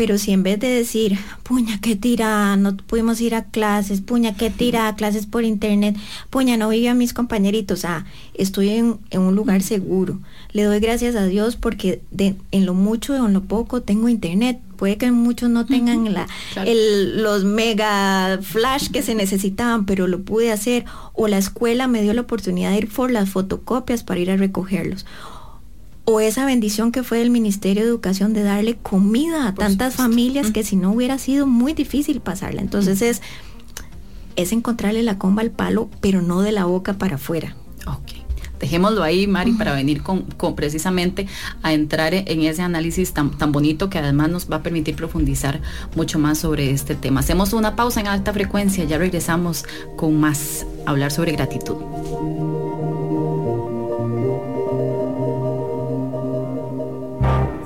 Pero 0.00 0.16
si 0.16 0.32
en 0.32 0.42
vez 0.42 0.58
de 0.58 0.68
decir, 0.68 1.18
puña, 1.42 1.78
qué 1.78 1.94
tira, 1.94 2.56
no 2.56 2.74
pudimos 2.74 3.20
ir 3.20 3.34
a 3.34 3.44
clases, 3.44 4.00
puña, 4.00 4.34
qué 4.34 4.48
tira, 4.48 4.96
clases 4.96 5.26
por 5.26 5.44
internet, 5.44 5.94
puña, 6.30 6.56
no 6.56 6.70
vi 6.70 6.86
a 6.86 6.94
mis 6.94 7.12
compañeritos, 7.12 7.84
ah, 7.84 8.06
estoy 8.32 8.70
en, 8.70 8.98
un 9.12 9.36
lugar 9.36 9.60
seguro. 9.60 10.18
Le 10.52 10.62
doy 10.62 10.80
gracias 10.80 11.16
a 11.16 11.26
Dios 11.26 11.56
porque 11.56 12.00
de, 12.12 12.34
en 12.50 12.64
lo 12.64 12.72
mucho 12.72 13.12
o 13.12 13.26
en 13.26 13.34
lo 13.34 13.42
poco 13.42 13.82
tengo 13.82 14.08
internet. 14.08 14.58
Puede 14.78 14.96
que 14.96 15.12
muchos 15.12 15.50
no 15.50 15.66
tengan 15.66 16.10
la, 16.14 16.26
los 16.64 17.44
mega 17.44 18.38
flash 18.40 18.88
que 18.88 19.02
se 19.02 19.14
necesitaban, 19.14 19.84
pero 19.84 20.06
lo 20.06 20.22
pude 20.22 20.50
hacer. 20.50 20.86
O 21.12 21.28
la 21.28 21.36
escuela 21.36 21.88
me 21.88 22.00
dio 22.00 22.14
la 22.14 22.22
oportunidad 22.22 22.70
de 22.70 22.78
ir 22.78 22.88
por 22.88 23.10
las 23.10 23.28
fotocopias 23.28 24.02
para 24.02 24.20
ir 24.20 24.30
a 24.30 24.38
recogerlos 24.38 25.04
o 26.04 26.20
esa 26.20 26.44
bendición 26.44 26.92
que 26.92 27.02
fue 27.02 27.18
del 27.18 27.30
Ministerio 27.30 27.82
de 27.82 27.88
Educación 27.88 28.32
de 28.32 28.42
darle 28.42 28.76
comida 28.76 29.46
a 29.46 29.54
tantas 29.54 29.94
familias 29.94 30.50
que 30.50 30.64
si 30.64 30.76
no 30.76 30.92
hubiera 30.92 31.18
sido 31.18 31.46
muy 31.46 31.72
difícil 31.72 32.20
pasarla. 32.20 32.60
Entonces 32.60 33.02
es, 33.02 33.22
es 34.36 34.52
encontrarle 34.52 35.02
la 35.02 35.18
comba 35.18 35.42
al 35.42 35.50
palo, 35.50 35.88
pero 36.00 36.22
no 36.22 36.42
de 36.42 36.52
la 36.52 36.64
boca 36.64 36.94
para 36.94 37.16
afuera. 37.16 37.54
Ok. 37.86 38.20
Dejémoslo 38.60 39.02
ahí, 39.02 39.26
Mari, 39.26 39.52
para 39.52 39.72
venir 39.72 40.02
con, 40.02 40.26
precisamente 40.54 41.26
a 41.62 41.72
entrar 41.72 42.12
en 42.12 42.42
ese 42.42 42.60
análisis 42.60 43.14
tan, 43.14 43.30
tan 43.30 43.52
bonito 43.52 43.88
que 43.88 43.98
además 43.98 44.28
nos 44.28 44.50
va 44.50 44.56
a 44.56 44.62
permitir 44.62 44.96
profundizar 44.96 45.62
mucho 45.96 46.18
más 46.18 46.38
sobre 46.38 46.70
este 46.70 46.94
tema. 46.94 47.20
Hacemos 47.20 47.54
una 47.54 47.74
pausa 47.74 48.00
en 48.00 48.06
alta 48.06 48.34
frecuencia, 48.34 48.84
ya 48.84 48.98
regresamos 48.98 49.64
con 49.96 50.20
más, 50.20 50.66
hablar 50.84 51.10
sobre 51.10 51.32
gratitud. 51.32 51.76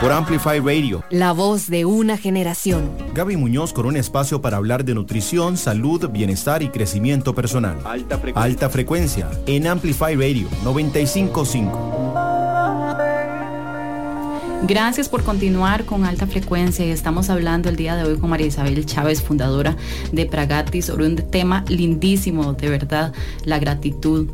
por 0.00 0.12
Amplify 0.12 0.60
Radio. 0.60 1.04
La 1.10 1.32
voz 1.32 1.68
de 1.68 1.84
una 1.84 2.16
generación. 2.16 2.90
Gaby 3.14 3.36
Muñoz 3.36 3.74
con 3.74 3.84
un 3.86 3.96
espacio 3.96 4.40
para 4.40 4.56
hablar 4.56 4.84
de 4.84 4.94
nutrición, 4.94 5.58
salud, 5.58 6.08
bienestar 6.08 6.62
y 6.62 6.70
crecimiento 6.70 7.34
personal. 7.34 7.78
Alta 7.84 8.18
frecuencia. 8.18 8.42
Alta 8.42 8.70
frecuencia 8.70 9.30
en 9.46 9.66
Amplify 9.66 10.14
Radio 10.14 10.48
955. 10.64 12.00
Gracias 14.62 15.08
por 15.08 15.22
continuar 15.24 15.84
con 15.84 16.04
alta 16.04 16.26
frecuencia 16.26 16.84
y 16.84 16.90
estamos 16.90 17.30
hablando 17.30 17.70
el 17.70 17.76
día 17.76 17.96
de 17.96 18.04
hoy 18.04 18.18
con 18.18 18.28
María 18.30 18.46
Isabel 18.46 18.84
Chávez, 18.84 19.22
fundadora 19.22 19.76
de 20.12 20.26
Pragati, 20.26 20.82
sobre 20.82 21.06
un 21.06 21.16
tema 21.16 21.64
lindísimo, 21.68 22.52
de 22.52 22.68
verdad, 22.68 23.12
la 23.44 23.58
gratitud. 23.58 24.28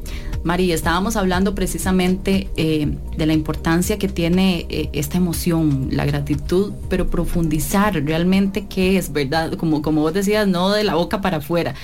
María, 0.47 0.77
estábamos 0.77 1.17
hablando 1.17 1.57
precisamente 1.57 2.49
eh, 2.57 2.97
de 3.17 3.27
la 3.27 3.33
importancia 3.33 3.99
que 3.99 4.07
tiene 4.07 4.65
eh, 4.69 4.91
esta 4.93 5.17
emoción, 5.17 5.89
la 5.91 6.05
gratitud, 6.05 6.73
pero 6.89 7.09
profundizar 7.11 7.95
realmente 8.05 8.67
qué 8.69 8.97
es, 8.97 9.13
¿verdad? 9.13 9.55
Como, 9.55 9.83
como 9.83 10.03
vos 10.03 10.15
decías, 10.15 10.47
no 10.47 10.71
de 10.71 10.85
la 10.85 10.95
boca 10.95 11.21
para 11.21 11.39
afuera, 11.39 11.75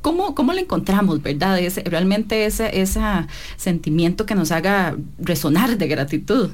¿Cómo, 0.00 0.36
¿Cómo 0.36 0.52
le 0.52 0.60
encontramos, 0.60 1.20
verdad? 1.22 1.58
Es, 1.58 1.82
realmente 1.82 2.46
ese, 2.46 2.80
ese 2.80 3.00
sentimiento 3.56 4.26
que 4.26 4.36
nos 4.36 4.52
haga 4.52 4.96
resonar 5.18 5.76
de 5.76 5.88
gratitud. 5.88 6.50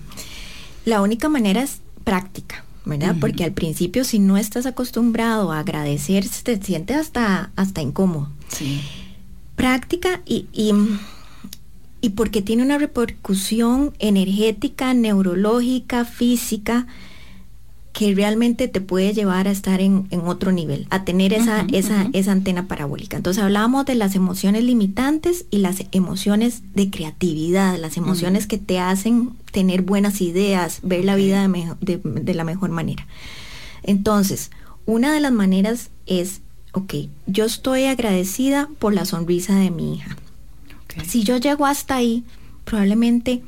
La 0.86 1.02
única 1.02 1.28
manera 1.28 1.62
es 1.62 1.82
práctica. 2.04 2.64
¿verdad? 2.86 3.16
Porque 3.20 3.44
al 3.44 3.52
principio 3.52 4.04
si 4.04 4.18
no 4.18 4.36
estás 4.36 4.64
acostumbrado 4.66 5.52
a 5.52 5.60
agradecer, 5.60 6.24
te 6.42 6.60
sientes 6.60 6.96
hasta, 6.96 7.50
hasta 7.54 7.82
incómodo. 7.82 8.30
Sí. 8.48 8.80
Práctica 9.56 10.20
y, 10.26 10.46
y, 10.52 10.72
y, 12.04 12.10
porque 12.10 12.42
tiene 12.42 12.62
una 12.62 12.76
repercusión 12.76 13.94
energética, 13.98 14.92
neurológica, 14.92 16.04
física, 16.04 16.86
que 17.94 18.14
realmente 18.14 18.68
te 18.68 18.82
puede 18.82 19.14
llevar 19.14 19.48
a 19.48 19.50
estar 19.50 19.80
en, 19.80 20.06
otro 20.26 20.52
nivel, 20.52 20.86
a 20.90 21.04
tener 21.04 21.32
esa, 21.32 21.64
esa, 21.72 22.10
esa 22.12 22.32
antena 22.32 22.68
parabólica. 22.68 23.16
Entonces 23.16 23.42
hablábamos 23.42 23.86
de 23.86 23.94
las 23.94 24.16
emociones 24.16 24.64
limitantes 24.64 25.46
y 25.50 25.60
las 25.60 25.84
emociones 25.92 26.60
de 26.74 26.90
creatividad, 26.90 27.78
las 27.78 27.96
emociones 27.96 28.46
que 28.46 28.58
te 28.58 28.80
hacen 28.80 29.30
tener 29.50 29.80
buenas 29.80 30.20
ideas, 30.20 30.80
ver 30.82 31.06
la 31.06 31.16
vida 31.16 31.48
de, 31.80 32.00
de, 32.04 32.34
la 32.34 32.44
mejor 32.44 32.68
manera. 32.68 33.06
Entonces, 33.82 34.50
una 34.84 35.14
de 35.14 35.20
las 35.20 35.32
maneras 35.32 35.88
es, 36.04 36.42
ok, 36.72 36.94
yo 37.26 37.46
estoy 37.46 37.84
agradecida 37.84 38.68
por 38.78 38.92
la 38.92 39.06
sonrisa 39.06 39.54
de 39.54 39.70
mi 39.70 39.94
hija. 39.94 40.18
Si 41.06 41.24
yo 41.24 41.36
llego 41.36 41.66
hasta 41.66 41.96
ahí, 41.96 42.24
probablemente 42.64 43.42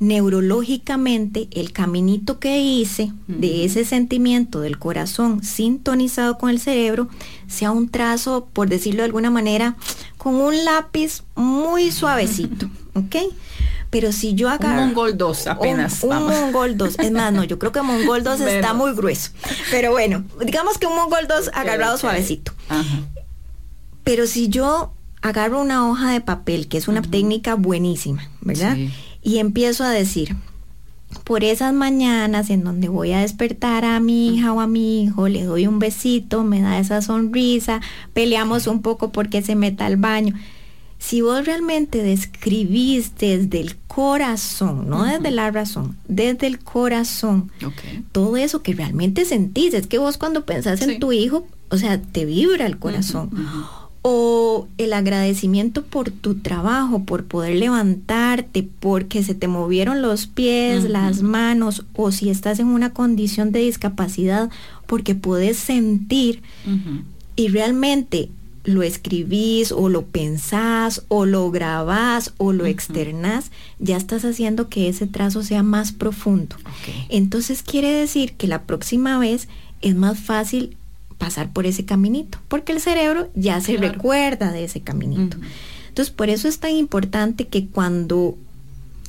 neurológicamente 0.00 1.48
el 1.50 1.72
caminito 1.72 2.38
que 2.38 2.60
hice 2.60 3.12
de 3.26 3.64
ese 3.64 3.84
sentimiento 3.84 4.60
del 4.60 4.78
corazón 4.78 5.42
sintonizado 5.42 6.38
con 6.38 6.50
el 6.50 6.60
cerebro 6.60 7.08
sea 7.48 7.72
un 7.72 7.88
trazo, 7.88 8.48
por 8.52 8.68
decirlo 8.68 9.02
de 9.02 9.06
alguna 9.06 9.30
manera, 9.30 9.76
con 10.16 10.36
un 10.36 10.64
lápiz 10.64 11.24
muy 11.34 11.90
suavecito, 11.90 12.70
¿ok? 12.94 13.16
Pero 13.90 14.12
si 14.12 14.34
yo 14.34 14.50
agarro... 14.50 14.82
Un 14.82 14.88
Mongol 14.88 15.16
2 15.16 15.46
apenas. 15.46 16.02
Un, 16.02 16.10
Mongol 16.10 16.76
2. 16.76 16.98
Es 16.98 17.10
más, 17.10 17.32
no, 17.32 17.42
yo 17.42 17.58
creo 17.58 17.72
que 17.72 17.80
Mongol 17.80 18.22
2 18.22 18.40
está 18.42 18.74
muy 18.74 18.92
grueso. 18.92 19.30
Pero 19.70 19.92
bueno, 19.92 20.24
digamos 20.44 20.76
que 20.76 20.86
un 20.86 20.94
Mongol 20.94 21.26
2 21.26 21.50
agarrado 21.54 21.96
suavecito. 21.96 22.52
Pero 24.04 24.26
si 24.26 24.48
yo 24.48 24.92
agarro 25.22 25.60
una 25.60 25.88
hoja 25.88 26.12
de 26.12 26.20
papel, 26.20 26.68
que 26.68 26.78
es 26.78 26.88
una 26.88 27.02
técnica 27.02 27.54
buenísima, 27.54 28.28
¿verdad? 28.40 28.76
y 29.22 29.38
empiezo 29.38 29.84
a 29.84 29.90
decir, 29.90 30.36
por 31.24 31.44
esas 31.44 31.72
mañanas 31.72 32.50
en 32.50 32.64
donde 32.64 32.88
voy 32.88 33.12
a 33.12 33.20
despertar 33.20 33.84
a 33.84 34.00
mi 34.00 34.34
hija 34.34 34.52
o 34.52 34.60
a 34.60 34.66
mi 34.66 35.02
hijo, 35.02 35.28
le 35.28 35.44
doy 35.44 35.66
un 35.66 35.78
besito, 35.78 36.44
me 36.44 36.60
da 36.60 36.78
esa 36.78 37.02
sonrisa, 37.02 37.80
peleamos 38.12 38.66
un 38.66 38.82
poco 38.82 39.10
porque 39.10 39.42
se 39.42 39.54
meta 39.54 39.86
al 39.86 39.96
baño. 39.96 40.34
Si 40.98 41.20
vos 41.20 41.46
realmente 41.46 42.02
describís 42.02 43.12
desde 43.18 43.60
el 43.60 43.76
corazón, 43.86 44.88
no 44.88 45.04
desde 45.04 45.30
la 45.30 45.50
razón, 45.50 45.96
desde 46.08 46.46
el 46.46 46.58
corazón, 46.58 47.52
todo 48.10 48.36
eso 48.36 48.62
que 48.62 48.74
realmente 48.74 49.24
sentís, 49.24 49.74
es 49.74 49.86
que 49.86 49.98
vos 49.98 50.18
cuando 50.18 50.44
pensás 50.44 50.82
en 50.82 50.98
tu 50.98 51.12
hijo, 51.12 51.46
o 51.70 51.78
sea, 51.78 52.00
te 52.00 52.24
vibra 52.24 52.66
el 52.66 52.78
corazón 52.78 53.30
o 54.02 54.68
el 54.78 54.92
agradecimiento 54.92 55.84
por 55.84 56.10
tu 56.10 56.36
trabajo, 56.36 57.04
por 57.04 57.24
poder 57.24 57.56
levantarte, 57.56 58.68
porque 58.80 59.22
se 59.22 59.34
te 59.34 59.48
movieron 59.48 60.02
los 60.02 60.26
pies, 60.26 60.84
las 60.84 61.22
manos, 61.22 61.84
o 61.94 62.12
si 62.12 62.30
estás 62.30 62.60
en 62.60 62.68
una 62.68 62.92
condición 62.92 63.52
de 63.52 63.60
discapacidad, 63.60 64.50
porque 64.86 65.14
puedes 65.14 65.58
sentir 65.58 66.42
y 67.36 67.48
realmente 67.48 68.30
lo 68.64 68.82
escribís 68.82 69.72
o 69.72 69.88
lo 69.88 70.04
pensás 70.06 71.02
o 71.08 71.24
lo 71.24 71.50
grabás 71.50 72.34
o 72.36 72.52
lo 72.52 72.66
externás, 72.66 73.50
ya 73.78 73.96
estás 73.96 74.24
haciendo 74.24 74.68
que 74.68 74.88
ese 74.88 75.06
trazo 75.06 75.42
sea 75.42 75.62
más 75.62 75.92
profundo. 75.92 76.56
Entonces 77.08 77.62
quiere 77.62 77.90
decir 77.90 78.34
que 78.34 78.46
la 78.46 78.62
próxima 78.62 79.18
vez 79.18 79.48
es 79.80 79.94
más 79.94 80.18
fácil 80.18 80.76
pasar 81.18 81.52
por 81.52 81.66
ese 81.66 81.84
caminito, 81.84 82.38
porque 82.48 82.72
el 82.72 82.80
cerebro 82.80 83.28
ya 83.34 83.60
se 83.60 83.76
recuerda 83.76 84.52
de 84.52 84.64
ese 84.64 84.80
caminito. 84.80 85.36
Entonces, 85.88 86.14
por 86.14 86.30
eso 86.30 86.48
es 86.48 86.58
tan 86.60 86.70
importante 86.70 87.48
que 87.48 87.66
cuando 87.66 88.36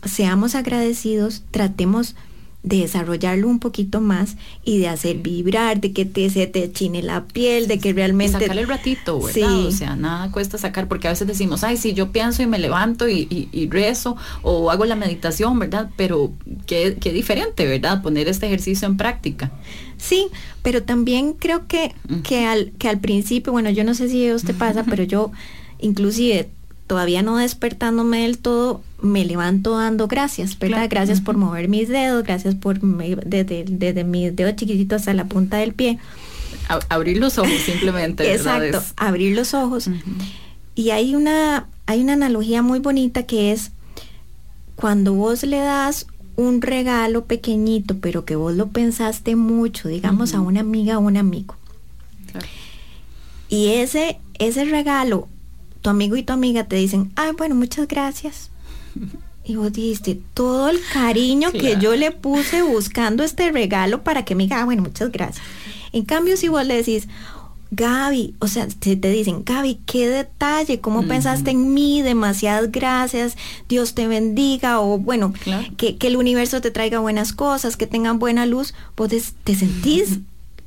seamos 0.04 0.56
agradecidos, 0.56 1.44
tratemos 1.52 2.16
de 2.62 2.78
desarrollarlo 2.78 3.48
un 3.48 3.60
poquito 3.60 4.02
más 4.02 4.36
y 4.66 4.80
de 4.80 4.90
hacer 4.90 5.18
vibrar, 5.18 5.80
de 5.80 5.94
que 5.94 6.04
te, 6.04 6.30
se 6.30 6.46
te 6.46 6.70
chine 6.72 7.02
la 7.02 7.24
piel, 7.24 7.68
de 7.68 7.80
que 7.80 7.94
realmente... 7.94 8.38
Y 8.38 8.42
sacarle 8.42 8.64
el 8.64 8.68
ratito, 8.68 9.22
¿verdad? 9.22 9.66
O 9.66 9.72
sea, 9.72 9.96
nada 9.96 10.30
cuesta 10.32 10.58
sacar, 10.58 10.88
porque 10.90 11.08
a 11.08 11.12
veces 11.12 11.26
decimos, 11.26 11.64
ay, 11.64 11.78
sí, 11.78 11.94
yo 11.94 12.12
pienso 12.12 12.44
y 12.44 12.48
me 12.48 12.60
levanto 12.60 13.08
y, 13.08 13.70
rezo 13.72 14.18
o 14.42 14.72
hago 14.72 14.86
la 14.86 14.96
meditación, 14.96 15.58
¿verdad? 15.58 15.90
Pero 15.96 16.34
qué, 16.66 16.98
qué, 17.00 17.14
diferente, 17.14 17.66
¿verdad? 17.66 18.02
Poner 18.02 18.28
este 18.28 18.48
ejercicio 18.48 18.88
en 18.88 18.98
práctica. 18.98 19.52
Sí, 20.00 20.28
pero 20.64 20.82
también 20.82 21.34
creo 21.34 21.68
que, 21.68 21.94
que, 22.24 22.46
al, 22.46 22.72
que 22.80 22.90
al 22.90 23.00
principio, 23.00 23.52
bueno, 23.52 23.70
yo 23.70 23.84
no 23.84 23.94
sé 23.94 24.10
si 24.10 24.28
a 24.28 24.36
usted 24.36 24.56
pasa, 24.56 24.86
pero 24.86 25.04
yo 25.04 25.32
inclusive 25.80 26.50
todavía 26.88 27.22
no 27.22 27.38
despertándome 27.38 28.22
del 28.24 28.40
todo, 28.40 28.82
me 29.02 29.24
levanto 29.26 29.78
dando 29.78 30.08
gracias, 30.08 30.58
¿verdad? 30.58 30.88
Gracias 30.90 31.22
por 31.22 31.38
mover 31.38 31.68
mis 31.68 31.88
dedos, 31.88 32.24
gracias 32.24 32.56
por 32.56 32.80
desde, 32.80 33.66
desde 33.68 34.04
mis 34.04 34.36
dedos 34.36 34.56
chiquititos 34.56 35.02
hasta 35.02 35.14
la 35.14 35.26
punta 35.26 35.58
del 35.58 35.74
pie. 35.74 36.00
abrir 36.90 37.18
los 37.18 37.38
ojos 37.38 37.60
simplemente. 37.66 38.34
Exacto, 38.34 38.82
abrir 38.96 39.36
los 39.36 39.54
ojos. 39.54 39.90
Y 40.74 40.90
hay 40.90 41.14
una, 41.14 41.68
hay 41.86 42.02
una 42.02 42.14
analogía 42.14 42.62
muy 42.64 42.80
bonita 42.80 43.24
que 43.24 43.52
es 43.52 43.72
cuando 44.76 45.14
vos 45.14 45.44
le 45.44 45.60
das 45.60 46.08
un 46.40 46.62
regalo 46.62 47.26
pequeñito, 47.26 47.98
pero 48.00 48.24
que 48.24 48.38
vos 48.38 48.56
lo 48.56 48.70
pensaste 48.70 49.36
mucho, 49.36 49.90
digamos 49.90 50.34
a 50.34 50.40
una 50.40 50.62
amiga 50.62 50.98
o 50.98 51.02
un 51.02 51.18
amigo. 51.18 51.56
Y 53.50 53.68
ese, 53.74 54.20
ese 54.38 54.64
regalo 54.64 55.28
tu 55.82 55.90
amigo 55.90 56.16
y 56.16 56.24
tu 56.24 56.34
amiga 56.34 56.64
te 56.64 56.78
dicen, 56.78 57.12
ay, 57.16 57.32
bueno, 57.38 57.56
muchas 57.56 57.88
gracias. 57.88 58.52
Y 59.42 59.56
vos 59.56 59.74
dijiste, 59.74 60.20
todo 60.36 60.70
el 60.70 60.80
cariño 60.94 61.52
que 61.52 61.78
yo 61.80 61.96
le 61.96 62.12
puse 62.12 62.62
buscando 62.62 63.24
este 63.24 63.52
regalo 63.52 64.04
para 64.04 64.24
que 64.24 64.36
me 64.36 64.44
diga, 64.44 64.62
ah, 64.62 64.66
bueno, 64.66 64.84
muchas 64.84 65.12
gracias. 65.12 65.44
En 65.92 66.06
cambio, 66.06 66.38
si 66.38 66.50
vos 66.50 66.64
le 66.68 66.76
decís, 66.76 67.08
Gaby, 67.72 68.34
o 68.40 68.48
sea, 68.48 68.68
te, 68.68 68.96
te 68.96 69.12
dicen, 69.12 69.44
Gaby, 69.46 69.80
qué 69.86 70.08
detalle, 70.10 70.80
cómo 70.80 71.04
pensaste 71.04 71.52
en 71.52 71.74
mí, 71.74 72.02
demasiadas 72.02 72.72
gracias, 72.72 73.38
Dios 73.68 73.94
te 73.94 74.08
bendiga, 74.08 74.80
o 74.80 74.98
bueno, 74.98 75.34
que, 75.78 75.96
el 76.02 76.18
universo 76.18 76.62
te 76.62 76.72
traiga 76.72 77.00
buenas 77.00 77.32
cosas, 77.32 77.78
que 77.78 77.86
tengan 77.86 78.18
buena 78.18 78.48
luz, 78.48 78.74
vos 78.98 79.10
te 79.44 79.56
sentís, 79.56 80.20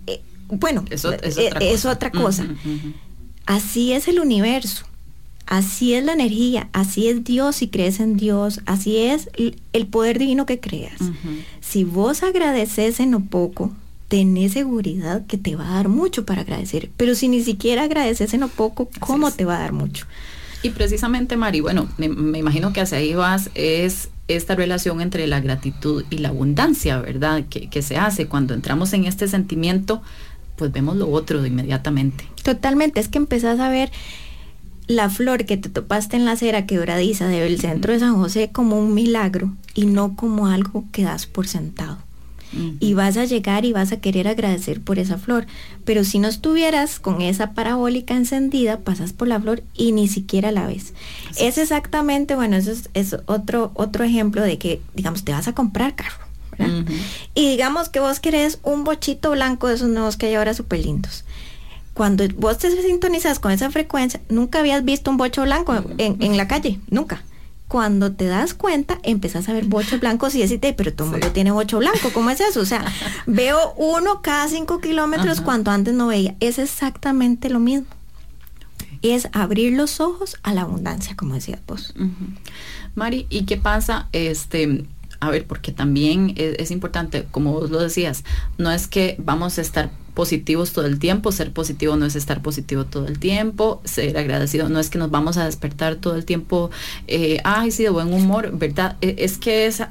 eh, 0.06 0.20
bueno, 0.48 0.84
eso, 0.90 1.12
es 1.12 1.84
otra 1.84 2.10
cosa. 2.10 2.46
Así 3.46 3.92
es 3.92 4.06
el 4.06 4.20
universo. 4.20 4.84
Así 5.46 5.94
es 5.94 6.04
la 6.04 6.12
energía, 6.12 6.68
así 6.72 7.08
es 7.08 7.24
Dios 7.24 7.56
si 7.56 7.68
crees 7.68 7.98
en 7.98 8.16
Dios, 8.16 8.60
así 8.64 8.98
es 8.98 9.28
el 9.72 9.86
poder 9.88 10.18
divino 10.18 10.46
que 10.46 10.60
creas. 10.60 11.00
Si 11.60 11.82
vos 11.82 12.22
agradeces 12.22 13.00
en 13.00 13.10
lo 13.10 13.20
poco, 13.20 13.72
tenés 14.12 14.52
seguridad 14.52 15.24
que 15.24 15.38
te 15.38 15.56
va 15.56 15.70
a 15.70 15.74
dar 15.76 15.88
mucho 15.88 16.26
para 16.26 16.42
agradecer. 16.42 16.90
Pero 16.98 17.14
si 17.14 17.28
ni 17.28 17.42
siquiera 17.42 17.84
agradeces 17.84 18.34
en 18.34 18.40
lo 18.40 18.48
poco, 18.48 18.90
¿cómo 19.00 19.30
te 19.32 19.46
va 19.46 19.56
a 19.56 19.60
dar 19.60 19.72
mucho? 19.72 20.04
Y 20.62 20.68
precisamente, 20.68 21.38
Mari, 21.38 21.60
bueno, 21.60 21.88
me, 21.96 22.38
imagino 22.38 22.74
que 22.74 22.82
hacia 22.82 22.98
ahí 22.98 23.14
vas, 23.14 23.48
es 23.54 24.10
esta 24.28 24.54
relación 24.54 25.00
entre 25.00 25.26
la 25.26 25.40
gratitud 25.40 26.04
y 26.10 26.18
la 26.18 26.28
abundancia, 26.28 27.00
¿verdad? 27.00 27.44
Que, 27.48 27.70
que 27.70 27.80
se 27.80 27.96
hace 27.96 28.26
cuando 28.26 28.52
entramos 28.52 28.92
en 28.92 29.06
este 29.06 29.28
sentimiento, 29.28 30.02
pues 30.56 30.70
vemos 30.70 30.96
lo 30.96 31.08
otro 31.08 31.40
de 31.40 31.48
inmediatamente. 31.48 32.28
Totalmente, 32.42 33.00
es 33.00 33.08
que 33.08 33.16
empezás 33.16 33.60
a 33.60 33.70
ver 33.70 33.90
la 34.88 35.08
flor 35.08 35.46
que 35.46 35.56
te 35.56 35.70
topaste 35.70 36.16
en 36.16 36.26
la 36.26 36.32
acera 36.32 36.66
quebradiza 36.66 37.28
del 37.28 37.58
centro 37.58 37.94
de 37.94 38.00
San 38.00 38.16
José 38.16 38.50
como 38.52 38.78
un 38.78 38.92
milagro 38.92 39.54
y 39.74 39.86
no 39.86 40.16
como 40.16 40.48
algo 40.48 40.84
que 40.92 41.02
das 41.02 41.24
por 41.24 41.48
sentado. 41.48 41.96
Y 42.80 42.94
vas 42.94 43.16
a 43.16 43.24
llegar 43.24 43.64
y 43.64 43.72
vas 43.72 43.92
a 43.92 44.00
querer 44.00 44.28
agradecer 44.28 44.80
por 44.80 44.98
esa 44.98 45.18
flor. 45.18 45.46
Pero 45.84 46.04
si 46.04 46.18
no 46.18 46.28
estuvieras 46.28 47.00
con 47.00 47.22
esa 47.22 47.52
parabólica 47.52 48.14
encendida, 48.14 48.80
pasas 48.80 49.12
por 49.12 49.28
la 49.28 49.40
flor 49.40 49.62
y 49.74 49.92
ni 49.92 50.08
siquiera 50.08 50.52
la 50.52 50.66
ves. 50.66 50.92
es 51.38 51.58
exactamente, 51.58 52.34
bueno, 52.34 52.56
eso 52.56 52.72
es, 52.94 53.16
otro, 53.26 53.72
otro 53.74 54.04
ejemplo 54.04 54.42
de 54.42 54.58
que, 54.58 54.80
digamos, 54.94 55.24
te 55.24 55.32
vas 55.32 55.48
a 55.48 55.54
comprar 55.54 55.94
carro, 55.94 56.24
Y 57.34 57.48
digamos 57.48 57.88
que 57.88 58.00
vos 58.00 58.20
querés 58.20 58.58
un 58.62 58.84
bochito 58.84 59.30
blanco 59.30 59.68
de 59.68 59.74
esos 59.74 59.88
nuevos 59.88 60.16
que 60.16 60.26
hay 60.26 60.34
ahora 60.34 60.54
súper 60.54 60.80
lindos. 60.80 61.24
Cuando 61.94 62.26
vos 62.36 62.58
te 62.58 62.70
sintonizas 62.70 63.38
con 63.38 63.52
esa 63.52 63.70
frecuencia, 63.70 64.20
nunca 64.28 64.60
habías 64.60 64.84
visto 64.84 65.10
un 65.10 65.16
bocho 65.16 65.42
blanco 65.42 65.74
en, 65.98 66.22
en 66.22 66.36
la 66.36 66.48
calle, 66.48 66.80
nunca 66.88 67.22
cuando 67.72 68.12
te 68.12 68.26
das 68.26 68.52
cuenta, 68.52 68.98
empezás 69.02 69.48
a 69.48 69.54
ver 69.54 69.64
bochos 69.64 69.98
blancos 69.98 70.34
y 70.34 70.46
decís, 70.46 70.74
pero 70.76 70.92
todo 70.92 71.06
el 71.06 71.12
mundo 71.12 71.32
tiene 71.32 71.52
bocho 71.52 71.78
blanco, 71.78 72.10
¿cómo 72.12 72.28
es 72.28 72.38
eso? 72.38 72.60
O 72.60 72.66
sea, 72.66 72.84
veo 73.26 73.72
uno 73.78 74.20
cada 74.20 74.46
cinco 74.48 74.78
kilómetros 74.78 75.40
cuando 75.40 75.70
antes 75.70 75.94
no 75.94 76.08
veía. 76.08 76.34
Es 76.40 76.58
exactamente 76.58 77.48
lo 77.48 77.60
mismo. 77.60 77.86
Es 79.00 79.26
abrir 79.32 79.72
los 79.72 80.00
ojos 80.00 80.36
a 80.42 80.52
la 80.52 80.60
abundancia, 80.60 81.16
como 81.16 81.32
decías 81.32 81.60
vos. 81.66 81.94
Mari, 82.94 83.26
¿y 83.30 83.46
qué 83.46 83.56
pasa? 83.56 84.06
Este, 84.12 84.84
a 85.20 85.30
ver, 85.30 85.46
porque 85.46 85.72
también 85.72 86.34
es, 86.36 86.56
es, 86.58 86.70
importante, 86.70 87.26
como 87.30 87.54
vos 87.54 87.70
lo 87.70 87.80
decías, 87.80 88.22
no 88.58 88.70
es 88.70 88.86
que 88.86 89.16
vamos 89.18 89.56
a 89.56 89.62
estar 89.62 89.90
positivos 90.14 90.72
todo 90.72 90.86
el 90.86 90.98
tiempo. 90.98 91.32
Ser 91.32 91.52
positivo 91.52 91.96
no 91.96 92.06
es 92.06 92.16
estar 92.16 92.42
positivo 92.42 92.84
todo 92.84 93.06
el 93.06 93.18
tiempo. 93.18 93.80
Ser 93.84 94.16
agradecido 94.16 94.68
no 94.68 94.78
es 94.78 94.90
que 94.90 94.98
nos 94.98 95.10
vamos 95.10 95.36
a 95.36 95.44
despertar 95.44 95.96
todo 95.96 96.16
el 96.16 96.24
tiempo, 96.24 96.70
eh, 97.08 97.38
ay, 97.44 97.70
sí, 97.70 97.82
de 97.82 97.90
buen 97.90 98.12
humor, 98.12 98.50
¿verdad? 98.56 98.96
E, 99.00 99.16
es 99.18 99.38
que 99.38 99.66
es 99.66 99.82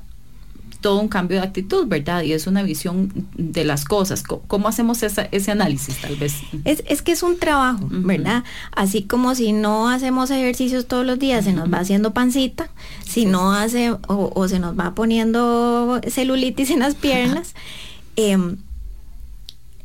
todo 0.82 1.00
un 1.00 1.08
cambio 1.08 1.40
de 1.40 1.46
actitud, 1.46 1.88
¿verdad? 1.88 2.24
Y 2.24 2.34
es 2.34 2.48
una 2.48 2.64
visión 2.64 3.12
de 3.36 3.64
las 3.64 3.86
cosas. 3.86 4.24
¿Cómo, 4.24 4.68
hacemos 4.68 5.04
ese 5.04 5.52
análisis, 5.52 6.02
tal 6.02 6.16
vez? 6.16 6.36
Es, 6.66 7.02
que 7.04 7.12
es 7.12 7.24
un 7.24 7.38
trabajo, 7.38 7.88
¿verdad? 7.90 8.44
Así 8.72 9.04
como 9.04 9.36
si 9.36 9.54
no 9.54 9.90
hacemos 9.90 10.32
ejercicios 10.32 10.88
todos 10.88 11.06
los 11.06 11.20
días, 11.20 11.46
se 11.46 11.54
nos 11.54 11.72
va 11.72 11.80
haciendo 11.80 12.14
pancita, 12.14 12.70
si 13.06 13.26
no 13.26 13.54
hace, 13.54 13.96
o, 14.08 14.48
se 14.48 14.60
nos 14.60 14.78
va 14.78 14.96
poniendo 14.96 16.02
celulitis 16.08 16.72
en 16.72 16.80
las 16.80 16.96
piernas. 16.96 17.54
Em, 18.16 18.58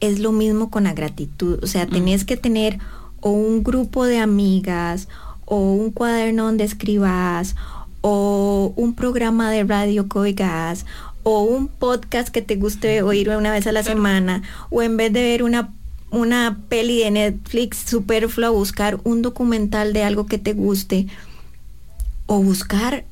es 0.01 0.19
lo 0.19 0.33
mismo 0.33 0.71
con 0.71 0.85
la 0.85 0.93
gratitud. 0.93 1.59
O 1.63 1.67
sea, 1.67 1.87
tenés 1.87 2.25
que 2.25 2.37
tener 2.37 2.79
o 3.21 3.31
un 3.31 3.63
grupo 3.63 4.05
de 4.05 4.19
amigas, 4.19 5.09
o 5.45 5.59
un 5.59 5.91
cuaderno 5.91 6.45
donde 6.45 6.65
escribas, 6.65 7.57
o 8.01 8.73
un 8.77 8.95
programa 8.95 9.51
de 9.51 9.65
radio 9.65 10.09
que 10.09 10.19
oigas, 10.19 10.87
o 11.23 11.43
un 11.43 11.69
podcast 11.69 12.29
que 12.29 12.43
te 12.43 12.57
guste 12.57 13.03
oír 13.03 13.31
una 13.31 13.53
vez 13.53 13.67
a 13.67 13.73
la 13.73 13.83
semana, 13.83 14.43
o 14.71 14.83
en 14.83 14.97
vez 14.97 15.13
de 15.13 15.23
ver 15.23 15.43
una, 15.43 15.73
una 16.11 16.59
peli 16.69 17.01
de 17.01 17.11
Netflix 17.11 17.79
superflua, 17.79 18.51
buscar 18.51 19.01
un 19.05 19.23
documental 19.23 19.93
de 19.93 20.05
algo 20.05 20.27
que 20.27 20.39
te 20.39 20.53
guste, 20.53 21.07
o 22.27 22.43
buscar 22.43 23.05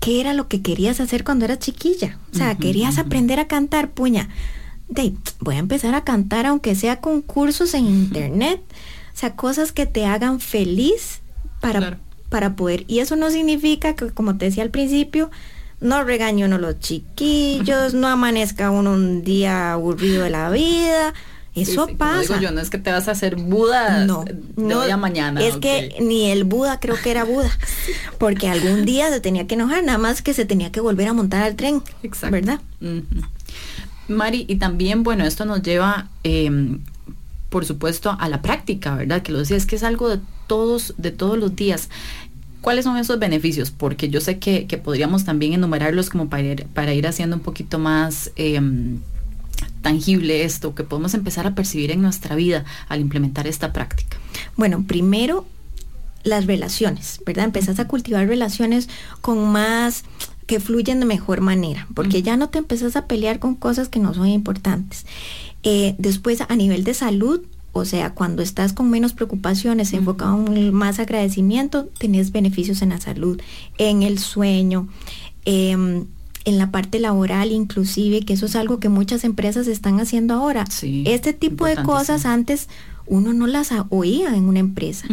qué 0.00 0.20
era 0.20 0.32
lo 0.32 0.48
que 0.48 0.62
querías 0.62 0.98
hacer 1.00 1.24
cuando 1.24 1.44
eras 1.44 1.58
chiquilla. 1.58 2.18
O 2.32 2.36
sea, 2.36 2.56
querías 2.56 2.98
aprender 2.98 3.38
a 3.38 3.48
cantar, 3.48 3.90
puña 3.90 4.28
voy 5.40 5.54
a 5.56 5.58
empezar 5.58 5.94
a 5.94 6.04
cantar 6.04 6.46
aunque 6.46 6.74
sea 6.74 7.00
concursos 7.00 7.74
en 7.74 7.86
internet, 7.86 8.60
o 9.14 9.18
sea, 9.18 9.36
cosas 9.36 9.72
que 9.72 9.86
te 9.86 10.06
hagan 10.06 10.40
feliz 10.40 11.20
para, 11.60 11.98
para 12.28 12.56
poder. 12.56 12.84
Y 12.88 13.00
eso 13.00 13.16
no 13.16 13.30
significa 13.30 13.94
que, 13.94 14.10
como 14.10 14.36
te 14.36 14.46
decía 14.46 14.62
al 14.62 14.70
principio, 14.70 15.30
no 15.80 16.04
regaño 16.04 16.46
uno 16.46 16.58
los 16.58 16.78
chiquillos, 16.78 17.94
no 17.94 18.08
amanezca 18.08 18.70
uno 18.70 18.92
un 18.92 19.24
día 19.24 19.72
aburrido 19.72 20.24
de 20.24 20.30
la 20.30 20.50
vida. 20.50 21.14
Eso 21.54 21.88
pasa. 21.98 22.20
Digo 22.20 22.36
yo, 22.36 22.52
no 22.52 22.60
es 22.60 22.70
que 22.70 22.78
te 22.78 22.92
vas 22.92 23.08
a 23.08 23.10
hacer 23.10 23.34
Buda 23.36 24.04
no, 24.04 24.24
de 24.56 24.74
hoy 24.74 24.90
a 24.90 24.96
mañana. 24.96 25.42
Es 25.42 25.56
que 25.56 25.96
ni 26.00 26.30
el 26.30 26.44
Buda 26.44 26.78
creo 26.78 26.96
que 27.02 27.10
era 27.10 27.24
Buda, 27.24 27.50
porque 28.18 28.48
algún 28.48 28.84
día 28.84 29.10
se 29.10 29.20
tenía 29.20 29.46
que 29.46 29.54
enojar, 29.54 29.82
nada 29.82 29.98
más 29.98 30.22
que 30.22 30.32
se 30.32 30.44
tenía 30.44 30.70
que 30.70 30.80
volver 30.80 31.08
a 31.08 31.12
montar 31.12 31.42
al 31.42 31.56
tren, 31.56 31.82
Exacto. 32.02 32.34
¿verdad? 32.34 32.60
Mari, 34.10 34.44
y 34.48 34.56
también, 34.56 35.02
bueno, 35.02 35.24
esto 35.24 35.44
nos 35.44 35.62
lleva, 35.62 36.08
em, 36.22 36.80
por 37.48 37.64
supuesto, 37.64 38.16
a 38.18 38.28
la 38.28 38.42
práctica, 38.42 38.94
¿verdad? 38.94 39.22
Que 39.22 39.32
lo 39.32 39.38
decía, 39.38 39.56
es 39.56 39.66
que 39.66 39.76
es 39.76 39.82
algo 39.82 40.08
de 40.08 40.20
todos, 40.46 40.94
de 40.98 41.10
todos 41.10 41.38
los 41.38 41.56
días. 41.56 41.88
¿Cuáles 42.60 42.84
son 42.84 42.98
esos 42.98 43.18
beneficios? 43.18 43.70
Porque 43.70 44.10
yo 44.10 44.20
sé 44.20 44.38
que, 44.38 44.66
podríamos 44.82 45.24
también 45.24 45.54
enumerarlos 45.54 46.10
como 46.10 46.28
para 46.28 46.42
ir, 46.42 46.66
para 46.74 46.92
ir 46.92 47.06
haciendo 47.06 47.36
un 47.36 47.42
poquito 47.42 47.78
más 47.78 48.32
em, 48.36 48.98
tangible 49.82 50.44
esto, 50.44 50.74
que 50.74 50.84
podemos 50.84 51.14
empezar 51.14 51.46
a 51.46 51.54
percibir 51.54 51.90
en 51.90 52.02
nuestra 52.02 52.34
vida 52.36 52.64
al 52.88 53.00
implementar 53.00 53.46
esta 53.46 53.72
práctica. 53.72 54.18
Bueno, 54.56 54.84
primero 54.86 55.46
las 56.22 56.46
relaciones, 56.46 57.20
¿verdad? 57.24 57.46
Empezás 57.46 57.78
a 57.78 57.88
cultivar 57.88 58.26
relaciones 58.26 58.88
con 59.20 59.50
más 59.50 60.04
que 60.46 60.60
fluyen 60.60 61.00
de 61.00 61.06
mejor 61.06 61.40
manera, 61.40 61.86
porque 61.94 62.22
ya 62.22 62.36
no 62.36 62.48
te 62.48 62.58
empezás 62.58 62.96
a 62.96 63.06
pelear 63.06 63.38
con 63.38 63.54
cosas 63.54 63.88
que 63.88 64.00
no 64.00 64.14
son 64.14 64.26
importantes. 64.28 65.06
Eh, 65.62 65.94
después, 65.98 66.40
a 66.40 66.56
nivel 66.56 66.84
de 66.84 66.94
salud, 66.94 67.42
o 67.72 67.84
sea, 67.84 68.14
cuando 68.14 68.42
estás 68.42 68.72
con 68.72 68.90
menos 68.90 69.12
preocupaciones, 69.12 69.92
enfocado 69.92 70.44
en 70.52 70.72
más 70.72 70.98
agradecimiento, 70.98 71.86
tenés 71.98 72.32
beneficios 72.32 72.82
en 72.82 72.88
la 72.88 73.00
salud, 73.00 73.40
en 73.78 74.02
el 74.02 74.18
sueño, 74.18 74.88
em, 75.44 76.06
en 76.44 76.58
la 76.58 76.70
parte 76.70 76.98
laboral 76.98 77.52
inclusive, 77.52 78.22
que 78.22 78.32
eso 78.32 78.46
es 78.46 78.56
algo 78.56 78.80
que 78.80 78.88
muchas 78.88 79.24
empresas 79.24 79.66
están 79.68 80.00
haciendo 80.00 80.34
ahora. 80.34 80.64
este 80.82 81.32
tipo 81.32 81.66
de 81.66 81.76
cosas 81.82 82.24
antes 82.26 82.68
uno 83.10 83.34
no 83.34 83.46
las 83.46 83.72
oía 83.90 84.34
en 84.36 84.44
una 84.44 84.60
empresa, 84.60 85.06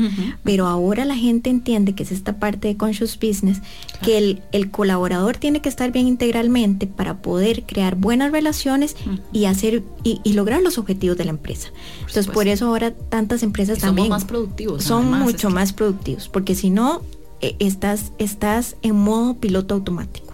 pero 0.44 0.68
ahora 0.68 1.04
la 1.04 1.16
gente 1.16 1.50
entiende 1.50 1.96
que 1.96 2.04
es 2.04 2.12
esta 2.12 2.40
parte 2.40 2.68
de 2.70 2.78
conscious 2.78 3.20
business, 3.20 3.62
que 4.04 4.40
el, 4.52 4.72
colaborador 4.72 5.38
tiene 5.38 5.62
que 5.62 5.70
estar 5.70 5.92
bien 5.92 6.08
integralmente 6.08 6.86
para 6.86 7.22
poder 7.22 7.64
crear 7.64 7.96
buenas 7.96 8.32
relaciones 8.32 8.96
y 9.34 9.46
hacer 9.46 9.84
y, 10.04 10.34
lograr 10.34 10.62
los 10.62 10.78
objetivos 10.78 11.18
de 11.18 11.26
la 11.26 11.32
empresa. 11.32 11.70
Entonces 12.02 12.28
por 12.28 12.48
eso 12.48 12.68
ahora 12.68 12.94
tantas 12.94 13.42
empresas 13.42 13.80
también 13.80 14.10
más 14.10 14.26
productivos. 14.26 14.84
Son 14.84 15.10
mucho 15.20 15.50
más 15.50 15.74
productivos, 15.74 16.30
porque 16.30 16.54
si 16.54 16.70
no 16.70 17.02
eh, 17.42 17.56
estás 17.60 18.12
estás 18.20 18.76
en 18.84 18.96
modo 18.96 19.36
piloto 19.36 19.74
automático. 19.74 20.27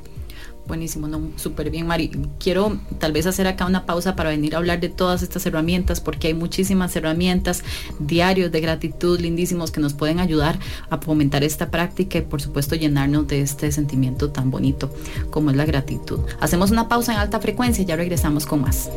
Buenísimo, 0.68 1.10
súper 1.36 1.70
bien, 1.70 1.88
Mari. 1.88 2.12
Quiero 2.40 2.78
tal 2.98 3.12
vez 3.12 3.26
hacer 3.28 3.48
acá 3.48 3.66
una 3.66 3.86
pausa 3.86 4.16
para 4.16 4.30
venir 4.30 4.56
a 4.56 4.60
hablar 4.60 4.80
de 4.80 4.88
todas 4.90 5.22
estas 5.22 5.46
herramientas, 5.46 6.00
porque 6.00 6.28
hay 6.28 6.34
muchísimas 6.34 6.96
herramientas, 6.96 7.64
diarios 8.00 8.52
de 8.52 8.62
gratitud 8.62 9.20
lindísimos 9.20 9.72
que 9.72 9.82
nos 9.82 9.94
pueden 9.94 10.20
ayudar 10.20 10.58
a 10.90 10.98
fomentar 11.00 11.44
esta 11.44 11.70
práctica 11.70 12.18
y 12.18 12.22
por 12.22 12.42
supuesto 12.42 12.76
llenarnos 12.76 13.28
de 13.28 13.42
este 13.42 13.72
sentimiento 13.72 14.32
tan 14.32 14.52
bonito 14.52 14.94
como 15.30 15.52
es 15.52 15.58
la 15.58 15.66
gratitud. 15.66 16.20
Hacemos 16.40 16.72
una 16.72 16.88
pausa 16.88 17.14
en 17.14 17.20
alta 17.20 17.40
frecuencia 17.40 17.84
y 17.84 17.86
ya 17.86 17.98
regresamos 17.98 18.46
con 18.46 18.62
más. 18.62 18.90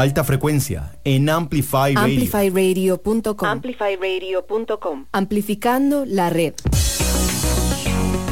Alta 0.00 0.24
frecuencia 0.24 0.92
en 1.04 1.28
Amplify 1.28 1.94
Radio. 1.94 1.98
Amplifyradio.com. 1.98 3.46
Amplifyradio.com. 3.46 5.04
Amplificando 5.12 6.06
la 6.06 6.30
red. 6.30 6.54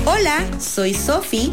Hola, 0.07 0.47
soy 0.59 0.95
Sofi. 0.95 1.53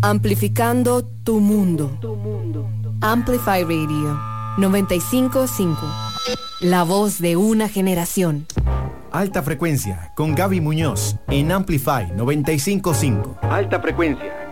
Amplificando 0.00 1.04
tu 1.24 1.40
mundo. 1.40 1.90
Amplify 3.00 3.62
Radio 3.62 4.16
955. 4.56 5.76
La 6.60 6.84
voz 6.84 7.20
de 7.20 7.36
una 7.36 7.68
generación. 7.68 8.46
Alta 9.10 9.42
frecuencia 9.42 10.12
con 10.14 10.36
Gaby 10.36 10.60
Muñoz 10.60 11.16
en 11.26 11.50
Amplify 11.50 12.12
955. 12.14 13.38
Alta 13.42 13.80
frecuencia. 13.80 14.47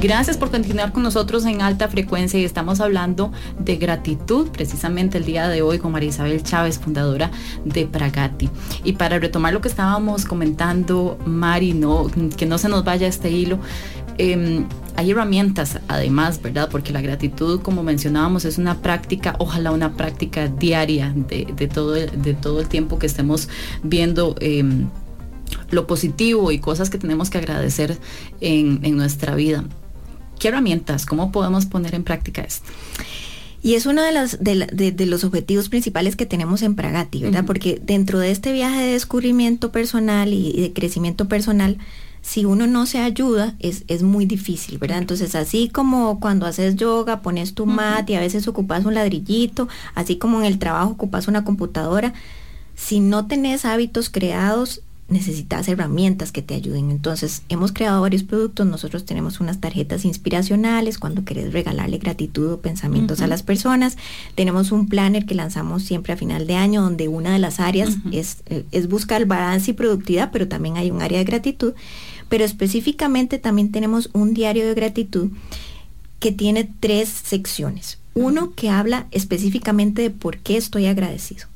Gracias 0.00 0.38
por 0.38 0.50
continuar 0.50 0.92
con 0.92 1.02
nosotros 1.02 1.44
en 1.44 1.60
alta 1.60 1.86
frecuencia 1.88 2.40
y 2.40 2.44
estamos 2.44 2.80
hablando 2.80 3.32
de 3.58 3.76
gratitud 3.76 4.48
precisamente 4.48 5.18
el 5.18 5.26
día 5.26 5.46
de 5.48 5.60
hoy 5.60 5.78
con 5.78 5.92
María 5.92 6.08
Isabel 6.08 6.42
Chávez, 6.42 6.78
fundadora 6.78 7.30
de 7.66 7.84
Pragati. 7.84 8.48
Y 8.82 8.94
para 8.94 9.18
retomar 9.18 9.52
lo 9.52 9.60
que 9.60 9.68
estábamos 9.68 10.24
comentando, 10.24 11.18
Mari, 11.26 11.74
no, 11.74 12.10
que 12.34 12.46
no 12.46 12.56
se 12.56 12.70
nos 12.70 12.82
vaya 12.82 13.08
este 13.08 13.30
hilo, 13.30 13.58
em, 14.16 14.64
hay 14.96 15.10
herramientas 15.10 15.80
además, 15.86 16.40
¿verdad? 16.40 16.70
Porque 16.70 16.94
la 16.94 17.02
gratitud, 17.02 17.60
como 17.60 17.82
mencionábamos, 17.82 18.46
es 18.46 18.56
una 18.56 18.80
práctica, 18.80 19.36
ojalá 19.38 19.70
una 19.70 19.98
práctica 19.98 20.48
diaria 20.48 21.12
de, 21.14 21.68
todo, 21.68 21.94
el, 21.96 22.22
de 22.22 22.32
todo 22.32 22.60
el 22.60 22.68
tiempo 22.68 22.98
que 22.98 23.06
estemos 23.06 23.50
viendo. 23.82 24.34
Em, 24.40 24.88
lo 25.70 25.86
positivo 25.86 26.50
y 26.52 26.58
cosas 26.58 26.90
que 26.90 26.98
tenemos 26.98 27.30
que 27.30 27.38
agradecer 27.38 27.98
en, 28.40 28.96
nuestra 28.96 29.34
vida. 29.34 29.64
¿Qué 30.40 30.48
herramientas? 30.48 31.04
¿Cómo 31.04 31.30
podemos 31.32 31.66
poner 31.66 31.94
en 31.94 32.02
práctica 32.02 32.40
esto? 32.40 32.66
Y 33.62 33.74
es 33.74 33.84
uno 33.84 34.02
de 34.02 34.10
los, 34.10 34.38
de, 34.40 35.06
los 35.06 35.22
objetivos 35.22 35.68
principales 35.68 36.16
que 36.16 36.24
tenemos 36.24 36.62
en 36.62 36.74
Pragati, 36.74 37.22
¿verdad? 37.22 37.44
Porque 37.44 37.78
dentro 37.84 38.18
de 38.18 38.30
este 38.30 38.50
viaje 38.54 38.80
de 38.80 38.92
descubrimiento 38.92 39.70
personal 39.70 40.32
y, 40.32 40.58
de 40.58 40.72
crecimiento 40.72 41.28
personal, 41.28 41.76
si 42.22 42.46
uno 42.46 42.66
no 42.66 42.86
se 42.86 43.00
ayuda, 43.00 43.54
es, 43.58 43.84
es 43.86 44.02
muy 44.02 44.24
difícil, 44.24 44.78
¿verdad? 44.78 44.96
Entonces, 44.96 45.34
así 45.34 45.68
como 45.68 46.20
cuando 46.20 46.46
haces 46.46 46.76
yoga, 46.76 47.20
pones 47.20 47.52
tu 47.52 47.66
mat 47.66 48.08
y 48.08 48.14
a 48.14 48.20
veces 48.20 48.48
ocupas 48.48 48.86
un 48.86 48.94
ladrillito, 48.94 49.68
así 49.94 50.16
como 50.16 50.40
en 50.40 50.46
el 50.46 50.58
trabajo 50.58 50.92
ocupas 50.92 51.28
una 51.28 51.44
computadora, 51.44 52.14
si 52.74 53.00
no 53.00 53.26
tenés 53.26 53.66
hábitos 53.66 54.08
creados, 54.08 54.80
necesitas 55.10 55.68
herramientas 55.68 56.32
que 56.32 56.40
te 56.40 56.54
ayuden. 56.54 56.90
Entonces, 56.90 57.42
hemos 57.48 57.72
creado 57.72 58.00
varios 58.00 58.22
productos. 58.22 58.66
Nosotros 58.66 59.04
tenemos 59.04 59.40
unas 59.40 59.60
tarjetas 59.60 60.04
inspiracionales 60.04 60.98
cuando 60.98 61.24
querés 61.24 61.52
regalarle 61.52 61.98
gratitud 61.98 62.52
o 62.52 62.60
pensamientos 62.60 63.20
a 63.20 63.26
las 63.26 63.42
personas. 63.42 63.98
Tenemos 64.34 64.72
un 64.72 64.88
planner 64.88 65.26
que 65.26 65.34
lanzamos 65.34 65.82
siempre 65.82 66.12
a 66.12 66.16
final 66.16 66.46
de 66.46 66.54
año, 66.54 66.82
donde 66.82 67.08
una 67.08 67.32
de 67.32 67.40
las 67.40 67.60
áreas 67.60 67.96
es, 68.12 68.38
eh, 68.46 68.64
es 68.70 68.88
buscar 68.88 69.26
balance 69.26 69.72
y 69.72 69.74
productividad, 69.74 70.30
pero 70.32 70.48
también 70.48 70.76
hay 70.76 70.90
un 70.90 71.02
área 71.02 71.18
de 71.18 71.24
gratitud. 71.24 71.74
Pero 72.28 72.44
específicamente 72.44 73.38
también 73.38 73.72
tenemos 73.72 74.10
un 74.12 74.32
diario 74.32 74.66
de 74.66 74.74
gratitud 74.74 75.30
que 76.20 76.30
tiene 76.30 76.70
tres 76.80 77.08
secciones. 77.08 77.98
Uno 78.14 78.54
que 78.54 78.70
habla 78.70 79.06
específicamente 79.10 80.02
de 80.02 80.10
por 80.10 80.38
qué 80.38 80.56
estoy 80.56 80.86
agradecido 80.86 81.49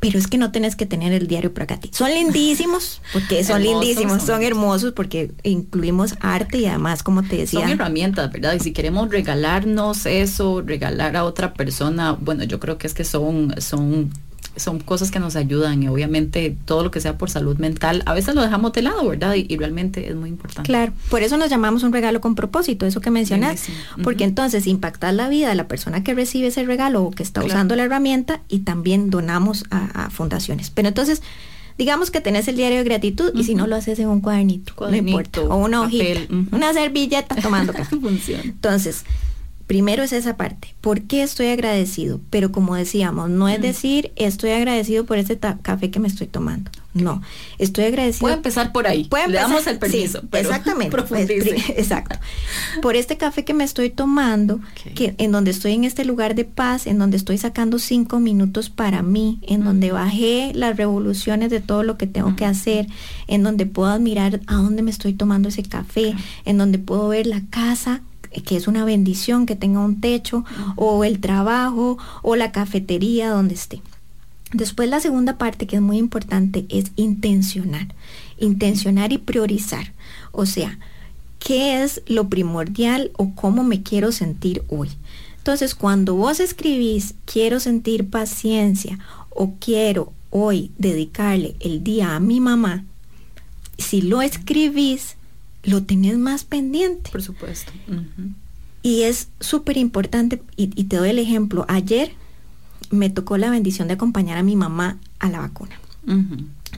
pero 0.00 0.18
es 0.18 0.26
que 0.26 0.38
no 0.38 0.52
tenés 0.52 0.76
que 0.76 0.86
tener 0.86 1.12
el 1.12 1.26
diario 1.26 1.52
ti. 1.80 1.90
Son 1.92 2.10
lindísimos, 2.10 3.02
porque 3.12 3.42
son 3.44 3.62
lindísimos, 3.62 4.22
son, 4.22 4.42
hermosos, 4.42 4.92
porque 4.92 5.32
incluimos 5.42 6.14
arte 6.20 6.58
y 6.58 6.66
además, 6.66 7.02
como 7.02 7.22
te 7.22 7.36
decía. 7.36 7.60
Son 7.60 7.70
herramientas, 7.70 8.30
¿verdad? 8.30 8.54
Y 8.54 8.60
si 8.60 8.72
queremos 8.72 9.10
regalarnos 9.10 10.06
eso, 10.06 10.62
regalar 10.62 11.16
a 11.16 11.24
otra 11.24 11.54
persona, 11.54 12.12
bueno, 12.12 12.44
yo 12.44 12.60
creo 12.60 12.78
que 12.78 12.86
es 12.86 12.94
que 12.94 13.04
son, 13.04 13.54
son 13.60 14.10
son 14.58 14.80
cosas 14.80 15.10
que 15.10 15.18
nos 15.18 15.36
ayudan 15.36 15.82
y 15.82 15.88
obviamente 15.88 16.56
todo 16.64 16.84
lo 16.84 16.90
que 16.90 17.00
sea 17.00 17.18
por 17.18 17.30
salud 17.30 17.58
mental, 17.58 18.02
a 18.06 18.14
veces 18.14 18.34
lo 18.34 18.42
dejamos 18.42 18.72
de 18.72 18.82
lado, 18.82 19.08
¿verdad? 19.08 19.34
Y, 19.34 19.56
realmente 19.56 20.08
es 20.08 20.14
muy 20.14 20.28
importante. 20.28 20.68
Claro, 20.68 20.92
por 21.10 21.22
eso 21.22 21.36
nos 21.36 21.50
llamamos 21.50 21.82
un 21.82 21.92
regalo 21.92 22.20
con 22.20 22.34
propósito, 22.34 22.86
eso 22.86 23.00
que 23.00 23.10
mencionas, 23.10 23.64
porque 24.04 24.24
entonces 24.24 24.66
impactar 24.66 25.14
la 25.14 25.28
vida 25.28 25.48
de 25.48 25.54
la 25.54 25.66
persona 25.66 26.04
que 26.04 26.14
recibe 26.14 26.48
ese 26.48 26.64
regalo 26.64 27.02
o 27.02 27.10
que 27.10 27.22
está 27.22 27.44
usando 27.44 27.74
la 27.76 27.84
herramienta 27.84 28.40
y 28.48 28.60
también 28.60 29.10
donamos 29.10 29.64
a, 29.70 30.10
fundaciones. 30.10 30.70
Pero 30.70 30.88
entonces, 30.88 31.22
digamos 31.76 32.10
que 32.10 32.20
tenés 32.20 32.48
el 32.48 32.56
diario 32.56 32.78
de 32.78 32.84
gratitud 32.84 33.32
y 33.34 33.44
si 33.44 33.54
no 33.54 33.66
lo 33.66 33.76
haces 33.76 33.98
en 33.98 34.08
un 34.08 34.20
cuadernito, 34.20 34.74
no 34.78 34.96
importa, 34.96 35.40
o 35.42 35.56
una 35.56 35.82
hojita, 35.82 36.20
una 36.52 36.72
servilleta 36.72 37.34
tomando 37.36 37.72
café. 37.74 37.96
Entonces, 38.44 39.04
primero 39.68 40.02
es 40.02 40.12
esa 40.12 40.36
parte. 40.36 40.74
¿Por 40.80 41.02
qué 41.02 41.22
estoy 41.22 41.48
agradecido? 41.48 42.20
Pero 42.30 42.50
como 42.50 42.74
decíamos, 42.74 43.30
no 43.30 43.48
es 43.48 43.60
decir 43.60 44.10
estoy 44.16 44.50
agradecido 44.50 45.04
por 45.04 45.18
ese 45.18 45.38
café 45.38 45.90
que 45.90 46.00
me 46.00 46.08
estoy 46.08 46.26
tomando. 46.26 46.70
No, 46.94 47.22
estoy 47.58 47.84
agradecido. 47.84 48.22
Puede 48.22 48.36
empezar 48.36 48.72
por 48.72 48.86
ahí. 48.86 49.08
Le 49.28 49.34
damos 49.34 49.66
el 49.66 49.78
permiso. 49.78 50.22
exactamente. 50.32 50.96
exacto. 51.76 52.18
Por 52.80 52.96
este 52.96 53.18
café 53.18 53.44
que 53.44 53.52
me 53.52 53.62
estoy 53.62 53.90
tomando, 53.90 54.58
que 54.94 55.14
en 55.18 55.32
donde 55.32 55.50
estoy 55.50 55.74
en 55.74 55.84
este 55.84 56.06
lugar 56.06 56.34
de 56.34 56.46
paz, 56.46 56.86
en 56.86 56.98
donde 56.98 57.18
estoy 57.18 57.36
sacando 57.36 57.78
cinco 57.78 58.20
minutos 58.20 58.70
para 58.70 59.02
mí, 59.02 59.38
en 59.42 59.64
donde 59.64 59.92
bajé 59.92 60.52
las 60.54 60.78
revoluciones 60.78 61.50
de 61.50 61.60
todo 61.60 61.82
lo 61.82 61.98
que 61.98 62.06
tengo 62.06 62.34
que 62.36 62.46
hacer, 62.46 62.86
en 63.26 63.42
donde 63.42 63.66
puedo 63.66 63.90
admirar 63.90 64.40
a 64.46 64.54
dónde 64.54 64.82
me 64.82 64.90
estoy 64.90 65.12
tomando 65.12 65.50
ese 65.50 65.62
café, 65.62 66.14
en 66.46 66.56
donde 66.56 66.78
puedo 66.78 67.08
ver 67.08 67.26
la 67.26 67.42
casa 67.50 68.00
que 68.44 68.56
es 68.56 68.68
una 68.68 68.84
bendición 68.84 69.46
que 69.46 69.56
tenga 69.56 69.80
un 69.80 70.00
techo, 70.00 70.44
o 70.76 71.04
el 71.04 71.20
trabajo, 71.20 71.98
o 72.22 72.36
la 72.36 72.52
cafetería 72.52 73.30
donde 73.30 73.54
esté. 73.54 73.82
Después 74.52 74.88
la 74.88 75.00
segunda 75.00 75.36
parte 75.36 75.66
que 75.66 75.76
es 75.76 75.82
muy 75.82 75.98
importante 75.98 76.64
es 76.70 76.92
intencionar, 76.96 77.88
intencionar 78.38 79.12
y 79.12 79.18
priorizar. 79.18 79.92
O 80.32 80.46
sea, 80.46 80.78
¿qué 81.38 81.82
es 81.82 82.02
lo 82.06 82.28
primordial 82.28 83.10
o 83.18 83.34
cómo 83.34 83.62
me 83.62 83.82
quiero 83.82 84.10
sentir 84.10 84.62
hoy? 84.68 84.88
Entonces, 85.36 85.74
cuando 85.74 86.14
vos 86.14 86.40
escribís, 86.40 87.14
quiero 87.26 87.60
sentir 87.60 88.08
paciencia 88.08 88.98
o 89.30 89.52
quiero 89.60 90.12
hoy 90.30 90.70
dedicarle 90.78 91.54
el 91.60 91.84
día 91.84 92.16
a 92.16 92.20
mi 92.20 92.40
mamá, 92.40 92.84
si 93.78 94.02
lo 94.02 94.22
escribís, 94.22 95.16
lo 95.62 95.82
tenés 95.82 96.18
más 96.18 96.44
pendiente. 96.44 97.10
Por 97.10 97.22
supuesto. 97.22 97.72
Y 98.82 99.02
es 99.02 99.28
súper 99.40 99.76
importante, 99.76 100.42
y, 100.56 100.66
te 100.84 100.96
doy 100.96 101.10
el 101.10 101.18
ejemplo, 101.18 101.64
ayer 101.68 102.12
me 102.90 103.10
tocó 103.10 103.36
la 103.36 103.50
bendición 103.50 103.88
de 103.88 103.94
acompañar 103.94 104.38
a 104.38 104.42
mi 104.42 104.56
mamá 104.56 104.98
a 105.18 105.28
la 105.28 105.40
vacuna. 105.40 105.78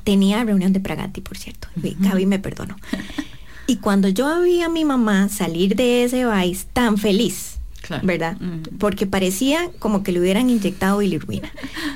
Tenía 0.02 0.42
reunión 0.42 0.72
de 0.72 0.80
Pragati, 0.80 1.20
por 1.20 1.36
cierto. 1.36 1.68
Gaby 1.76 2.26
me 2.26 2.38
perdonó. 2.38 2.76
y 3.66 3.76
cuando 3.76 4.08
yo 4.08 4.42
vi 4.42 4.62
a 4.62 4.68
mi 4.68 4.84
mamá 4.84 5.28
salir 5.28 5.76
de 5.76 6.04
ese 6.04 6.24
baile 6.24 6.58
tan 6.72 6.98
feliz, 6.98 7.58
¿verdad? 8.02 8.36
Porque 8.78 9.06
parecía 9.06 9.70
como 9.78 10.02
que 10.02 10.12
le 10.12 10.20
hubieran 10.20 10.50
inyectado 10.50 10.98
bilirruina. 10.98 11.52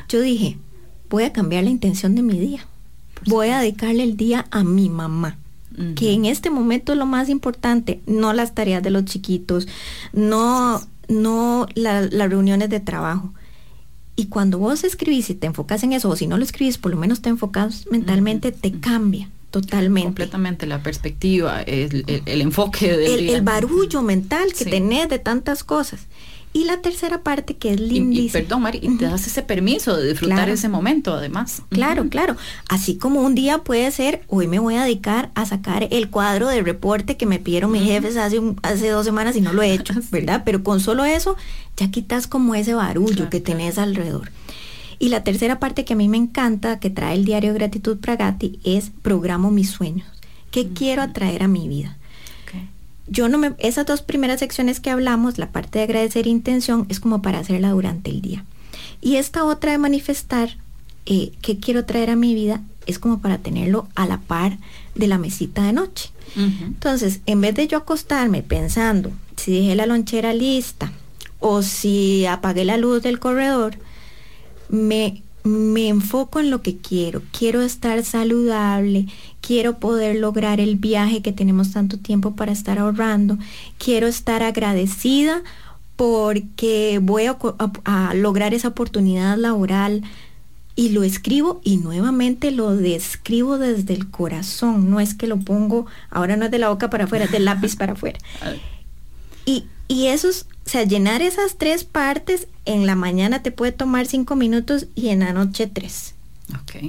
Yo 0.08 0.20
dije, 0.20 0.58
voy 1.08 1.24
a 1.24 1.32
cambiar 1.32 1.64
la 1.64 1.70
intención 1.70 2.14
de 2.14 2.22
mi 2.22 2.38
día. 2.38 2.66
Voy 3.26 3.48
a 3.48 3.58
dedicarle 3.58 4.04
el 4.04 4.16
día 4.16 4.46
a 4.50 4.64
mi 4.64 4.90
mamá 4.90 5.38
que 5.96 6.12
en 6.12 6.24
este 6.24 6.50
momento 6.50 6.92
es 6.92 6.98
lo 6.98 7.06
más 7.06 7.28
importante, 7.28 8.00
no 8.06 8.32
las 8.32 8.54
tareas 8.54 8.82
de 8.82 8.90
los 8.90 9.04
chiquitos, 9.04 9.66
no, 10.12 10.80
no 11.08 11.66
las 11.74 12.10
reuniones 12.10 12.70
de 12.70 12.80
trabajo. 12.80 13.32
Y 14.16 14.26
cuando 14.26 14.58
vos 14.58 14.84
escribís 14.84 15.30
y 15.30 15.34
te 15.34 15.46
enfocas 15.46 15.82
en 15.82 15.92
eso, 15.92 16.08
o 16.08 16.16
si 16.16 16.26
no 16.26 16.38
lo 16.38 16.44
escribís, 16.44 16.78
por 16.78 16.92
lo 16.92 16.96
menos 16.96 17.20
te 17.20 17.28
enfocas 17.28 17.86
mentalmente, 17.90 18.52
te 18.52 18.72
cambia 18.72 19.28
totalmente. 19.50 20.06
Completamente 20.06 20.66
la 20.66 20.82
perspectiva, 20.82 21.62
el, 21.62 22.04
enfoque 22.26 22.96
del 22.96 23.28
el, 23.28 23.42
barullo 23.42 24.02
mental 24.02 24.52
que 24.56 24.64
tenés 24.64 25.08
de 25.08 25.20
tantas 25.20 25.62
cosas. 25.62 26.06
Y 26.56 26.66
la 26.66 26.80
tercera 26.80 27.24
parte 27.24 27.56
que 27.56 27.72
es 27.72 27.80
lindísima. 27.80 28.38
Y, 28.38 28.42
perdón, 28.42 28.62
Mari, 28.62 28.78
te 28.96 29.06
das 29.06 29.26
ese 29.26 29.42
permiso 29.42 29.96
de 29.96 30.10
disfrutar 30.10 30.48
ese 30.48 30.68
momento, 30.68 31.12
además. 31.12 31.62
Claro, 31.68 32.08
claro. 32.08 32.36
Así 32.68 32.96
como 32.96 33.22
un 33.22 33.34
día 33.34 33.58
puede 33.58 33.90
ser, 33.90 34.22
hoy 34.28 34.46
me 34.46 34.60
voy 34.60 34.76
a 34.76 34.84
dedicar 34.84 35.32
a 35.34 35.46
sacar 35.46 35.88
el 35.90 36.10
cuadro 36.10 36.46
de 36.46 36.62
reporte 36.62 37.16
que 37.16 37.26
me 37.26 37.40
pidieron 37.40 37.72
mis 37.72 37.82
jefes 37.82 38.16
hace, 38.16 38.40
hace 38.62 38.88
dos 38.88 39.04
semanas 39.04 39.34
y 39.34 39.40
no 39.40 39.52
lo 39.52 39.62
he 39.62 39.72
hecho, 39.72 39.94
¿verdad? 40.12 40.42
Pero 40.44 40.62
con 40.62 40.78
solo 40.78 41.04
eso, 41.04 41.36
ya 41.76 41.90
quitas 41.90 42.28
como 42.28 42.54
ese 42.54 42.72
barullo 42.72 43.28
que 43.30 43.40
tenés 43.40 43.76
alrededor. 43.76 44.30
Y 45.00 45.08
la 45.08 45.24
tercera 45.24 45.58
parte 45.58 45.84
que 45.84 45.94
a 45.94 45.96
mí 45.96 46.08
me 46.08 46.18
encanta, 46.18 46.78
que 46.78 46.88
trae 46.88 47.16
el 47.16 47.24
diario 47.24 47.52
Gratitud 47.52 47.98
Pragati, 47.98 48.60
es 48.62 48.92
programo 49.02 49.50
mis 49.50 49.70
sueños. 49.70 50.06
¿Qué 50.52 50.68
quiero 50.68 51.02
atraer 51.02 51.42
a 51.42 51.48
mi 51.48 51.66
vida? 51.66 51.96
Yo 53.06 53.28
no 53.28 53.38
me, 53.38 53.52
esas 53.58 53.86
dos 53.86 54.02
primeras 54.02 54.40
secciones 54.40 54.80
que 54.80 54.90
hablamos, 54.90 55.38
la 55.38 55.50
parte 55.50 55.78
de 55.78 55.84
agradecer 55.84 56.26
intención, 56.26 56.86
es 56.88 57.00
como 57.00 57.22
para 57.22 57.38
hacerla 57.38 57.70
durante 57.70 58.10
el 58.10 58.20
día. 58.22 58.44
Y 59.00 59.16
esta 59.16 59.44
otra 59.44 59.72
de 59.72 59.78
manifestar, 59.78 60.56
eh, 61.06 61.32
que 61.42 61.58
quiero 61.58 61.84
traer 61.84 62.10
a 62.10 62.16
mi 62.16 62.34
vida, 62.34 62.62
es 62.86 62.98
como 62.98 63.20
para 63.20 63.38
tenerlo 63.38 63.88
a 63.94 64.06
la 64.06 64.18
par 64.18 64.58
de 64.94 65.06
la 65.06 65.18
mesita 65.18 65.62
de 65.64 65.72
noche. 65.72 66.10
Entonces, 66.36 67.20
en 67.26 67.40
vez 67.40 67.54
de 67.54 67.68
yo 67.68 67.78
acostarme 67.78 68.42
pensando 68.42 69.12
si 69.36 69.52
dejé 69.52 69.76
la 69.76 69.86
lonchera 69.86 70.32
lista 70.32 70.90
o 71.38 71.62
si 71.62 72.26
apagué 72.26 72.64
la 72.64 72.76
luz 72.76 73.02
del 73.02 73.20
corredor, 73.20 73.76
me 74.68 75.22
me 75.44 75.88
enfoco 75.88 76.40
en 76.40 76.50
lo 76.50 76.62
que 76.62 76.78
quiero. 76.78 77.22
Quiero 77.38 77.62
estar 77.62 78.02
saludable, 78.02 79.06
quiero 79.40 79.78
poder 79.78 80.16
lograr 80.16 80.58
el 80.58 80.76
viaje 80.76 81.22
que 81.22 81.32
tenemos 81.32 81.72
tanto 81.72 81.98
tiempo 81.98 82.34
para 82.34 82.50
estar 82.50 82.78
ahorrando, 82.78 83.38
quiero 83.78 84.06
estar 84.08 84.42
agradecida 84.42 85.42
porque 85.96 86.98
voy 87.00 87.26
a, 87.26 88.14
lograr 88.14 88.54
esa 88.54 88.68
oportunidad 88.68 89.36
laboral 89.36 90.02
y 90.76 90.88
lo 90.88 91.04
escribo 91.04 91.60
y 91.62 91.76
nuevamente 91.76 92.50
lo 92.50 92.74
describo 92.74 93.58
desde 93.58 93.94
el 93.94 94.10
corazón, 94.10 94.90
no 94.90 94.98
es 94.98 95.14
que 95.14 95.28
lo 95.28 95.38
pongo, 95.38 95.86
ahora 96.10 96.36
no 96.36 96.46
es 96.46 96.50
de 96.50 96.58
la 96.58 96.70
boca 96.70 96.90
para 96.90 97.04
afuera, 97.04 97.26
es 97.26 97.30
del 97.30 97.44
lápiz 97.44 97.76
para 97.76 97.92
afuera. 97.92 98.18
Y, 99.46 99.66
y 99.88 100.06
eso 100.06 100.30
es, 100.30 100.46
o 100.66 100.70
sea, 100.70 100.84
llenar 100.84 101.22
esas 101.22 101.56
tres 101.56 101.84
partes 101.84 102.48
en 102.64 102.86
la 102.86 102.94
mañana 102.94 103.42
te 103.42 103.50
puede 103.50 103.72
tomar 103.72 104.06
cinco 104.06 104.34
minutos 104.36 104.86
y 104.94 105.08
en 105.08 105.20
la 105.20 105.32
noche 105.32 105.66
tres. 105.66 106.14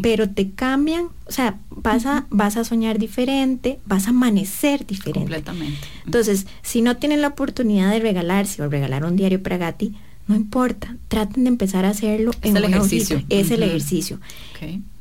pero 0.01 0.29
te 0.29 0.51
cambian, 0.51 1.07
o 1.27 1.31
sea, 1.31 1.57
vas 1.69 2.05
a, 2.05 2.25
vas 2.29 2.57
a 2.57 2.63
soñar 2.63 2.99
diferente, 2.99 3.79
vas 3.85 4.07
a 4.07 4.09
amanecer 4.09 4.85
diferente. 4.85 5.19
Completamente. 5.19 5.87
Entonces, 6.05 6.45
si 6.61 6.81
no 6.81 6.97
tienen 6.97 7.21
la 7.21 7.29
oportunidad 7.29 7.91
de 7.91 7.99
regalarse 7.99 8.61
o 8.61 8.69
regalar 8.69 9.05
un 9.05 9.15
diario 9.15 9.41
para 9.41 9.57
Gatti, 9.57 9.95
no 10.27 10.35
importa, 10.35 10.97
traten 11.07 11.43
de 11.43 11.49
empezar 11.49 11.85
a 11.85 11.89
hacerlo 11.89 12.31
es 12.41 12.49
en 12.49 12.57
el 12.57 12.63
ejercicio. 12.65 13.21
Es 13.29 13.51
el 13.51 13.61
ejercicio. 13.61 14.19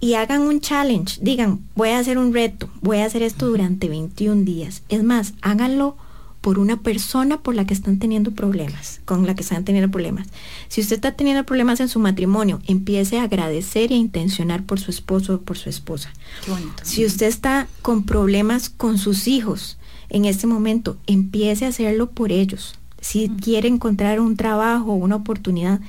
Y 0.01 0.15
hagan 0.15 0.43
un 0.43 0.61
challenge, 0.61 1.19
digan, 1.23 1.61
voy 1.75 1.91
a 1.91 1.99
hacer 1.99 2.19
un 2.19 2.35
reto, 2.35 2.69
voy 2.83 2.99
a 2.99 3.07
hacer 3.07 3.23
esto 3.23 3.47
durante 3.47 3.89
21 3.89 4.45
días. 4.45 4.83
Es 4.89 5.03
más, 5.03 5.33
háganlo 5.41 5.97
por 6.45 6.59
una 6.59 6.77
persona 6.77 7.39
por 7.41 7.55
la 7.55 7.65
que 7.65 7.73
están 7.73 7.99
teniendo 7.99 8.33
problemas, 8.33 9.01
con 9.07 9.27
la 9.27 9.35
que 9.35 9.41
están 9.41 9.65
teniendo 9.65 9.91
problemas. 9.91 10.29
Si 10.69 10.83
usted 10.83 10.97
está 10.97 11.13
teniendo 11.13 11.47
problemas 11.47 11.81
en 11.81 11.89
su 11.89 12.01
matrimonio, 12.01 12.61
empiece 12.67 13.19
a 13.19 13.23
agradecer 13.23 13.93
e 13.93 13.95
intencionar 13.95 14.63
por 14.63 14.79
su 14.79 14.91
esposo 14.91 15.37
o 15.37 15.41
por 15.41 15.57
su 15.57 15.71
esposa. 15.71 16.13
Si 16.83 17.07
usted 17.07 17.29
está 17.29 17.67
con 17.81 18.05
problemas 18.05 18.69
con 18.69 18.99
sus 18.99 19.27
hijos 19.27 19.79
en 20.11 20.27
este 20.27 20.47
momento, 20.47 20.99
empiece 21.07 21.65
a 21.65 21.69
hacerlo 21.69 22.11
por 22.11 22.31
ellos. 22.31 22.75
Si 23.01 23.31
quiere 23.31 23.69
encontrar 23.69 24.21
un 24.21 24.37
trabajo 24.37 24.93
o 24.93 24.97
una 24.97 25.17
oportunidad, 25.17 25.81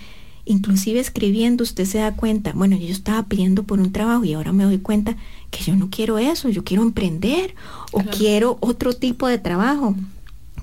inclusive 0.45 1.01
escribiendo 1.01 1.65
usted 1.65 1.83
se 1.83 1.97
da 1.97 2.15
cuenta, 2.15 2.53
bueno, 2.53 2.77
yo 2.77 2.93
estaba 2.93 3.23
pidiendo 3.23 3.63
por 3.63 3.81
un 3.81 3.91
trabajo 3.91 4.23
y 4.23 4.31
ahora 4.31 4.53
me 4.53 4.63
doy 4.63 4.77
cuenta 4.77 5.17
que 5.51 5.65
yo 5.65 5.75
no 5.75 5.89
quiero 5.89 6.17
eso, 6.17 6.47
yo 6.47 6.63
quiero 6.63 6.81
emprender 6.81 7.55
o 7.91 7.99
quiero 8.03 8.57
otro 8.61 8.93
tipo 8.93 9.27
de 9.27 9.37
trabajo. 9.37 9.95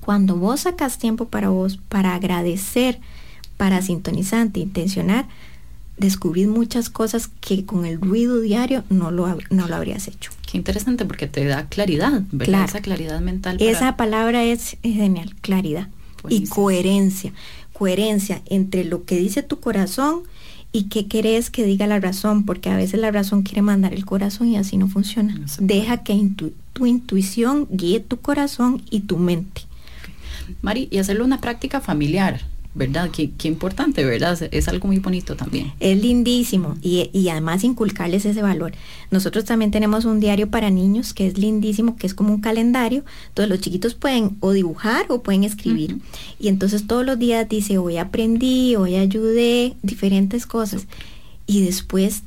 Cuando 0.03 0.35
vos 0.35 0.61
sacas 0.61 0.97
tiempo 0.97 1.29
para 1.29 1.47
vos, 1.47 1.79
para 1.87 2.13
agradecer, 2.13 2.99
para 3.55 3.81
sintonizarte, 3.81 4.59
intencionar, 4.59 5.27
descubrís 5.97 6.49
muchas 6.49 6.89
cosas 6.89 7.29
que 7.39 7.63
con 7.63 7.85
el 7.85 8.01
ruido 8.01 8.41
diario 8.41 8.83
no 8.89 9.11
lo, 9.11 9.37
no 9.49 9.67
lo 9.69 9.75
habrías 9.77 10.09
hecho. 10.09 10.31
Qué 10.51 10.57
interesante 10.57 11.05
porque 11.05 11.27
te 11.27 11.45
da 11.45 11.67
claridad, 11.67 12.21
¿verdad? 12.33 12.65
Esa 12.65 12.81
claridad 12.81 13.21
mental. 13.21 13.55
Esa 13.61 13.95
palabra 13.95 14.43
es, 14.43 14.75
genial, 14.83 15.35
claridad. 15.39 15.87
Y 16.27 16.47
coherencia. 16.47 17.31
Coherencia 17.71 18.41
entre 18.47 18.83
lo 18.83 19.05
que 19.05 19.15
dice 19.15 19.41
tu 19.41 19.61
corazón 19.61 20.23
y 20.73 20.89
qué 20.89 21.07
querés 21.07 21.49
que 21.49 21.63
diga 21.63 21.87
la 21.87 22.01
razón, 22.01 22.43
porque 22.43 22.69
a 22.69 22.75
veces 22.75 22.99
la 22.99 23.11
razón 23.11 23.43
quiere 23.43 23.61
mandar 23.61 23.93
el 23.93 24.03
corazón 24.03 24.49
y 24.49 24.57
así 24.57 24.75
no 24.75 24.89
funciona. 24.89 25.39
Deja 25.59 26.03
que 26.03 26.29
tu 26.73 26.85
intuición 26.85 27.69
guíe 27.71 28.01
tu 28.01 28.17
corazón 28.17 28.81
y 28.89 29.01
tu 29.01 29.17
mente. 29.17 29.61
Mari, 30.61 30.87
y 30.91 30.97
hacerlo 30.97 31.25
una 31.25 31.41
práctica 31.41 31.81
familiar, 31.81 32.41
¿verdad? 32.75 33.09
Qué, 33.11 33.47
importante, 33.47 34.03
¿verdad? 34.03 34.37
Es 34.51 34.67
algo 34.67 34.87
muy 34.87 34.99
bonito 34.99 35.35
también. 35.35 35.73
Es 35.79 36.01
lindísimo 36.01 36.75
y, 36.81 37.27
además 37.29 37.63
inculcarles 37.63 38.25
ese 38.25 38.41
valor. 38.41 38.73
Nosotros 39.11 39.45
también 39.45 39.71
tenemos 39.71 40.05
un 40.05 40.19
diario 40.19 40.49
para 40.49 40.69
niños 40.69 41.13
que 41.13 41.27
es 41.27 41.37
lindísimo, 41.37 41.95
que 41.95 42.07
es 42.07 42.13
como 42.13 42.33
un 42.33 42.41
calendario. 42.41 43.03
Entonces 43.29 43.49
los 43.49 43.59
chiquitos 43.61 43.93
pueden 43.93 44.37
o 44.39 44.51
dibujar 44.51 45.05
o 45.09 45.21
pueden 45.21 45.43
escribir. 45.43 45.97
Y 46.39 46.47
entonces 46.47 46.87
todos 46.87 47.05
los 47.05 47.19
días 47.19 47.47
dice, 47.47 47.77
hoy 47.77 47.97
aprendí, 47.97 48.75
hoy 48.75 48.95
ayudé, 48.95 49.75
diferentes 49.83 50.47
cosas. 50.47 50.87
Y 51.45 51.63
después 51.65 52.23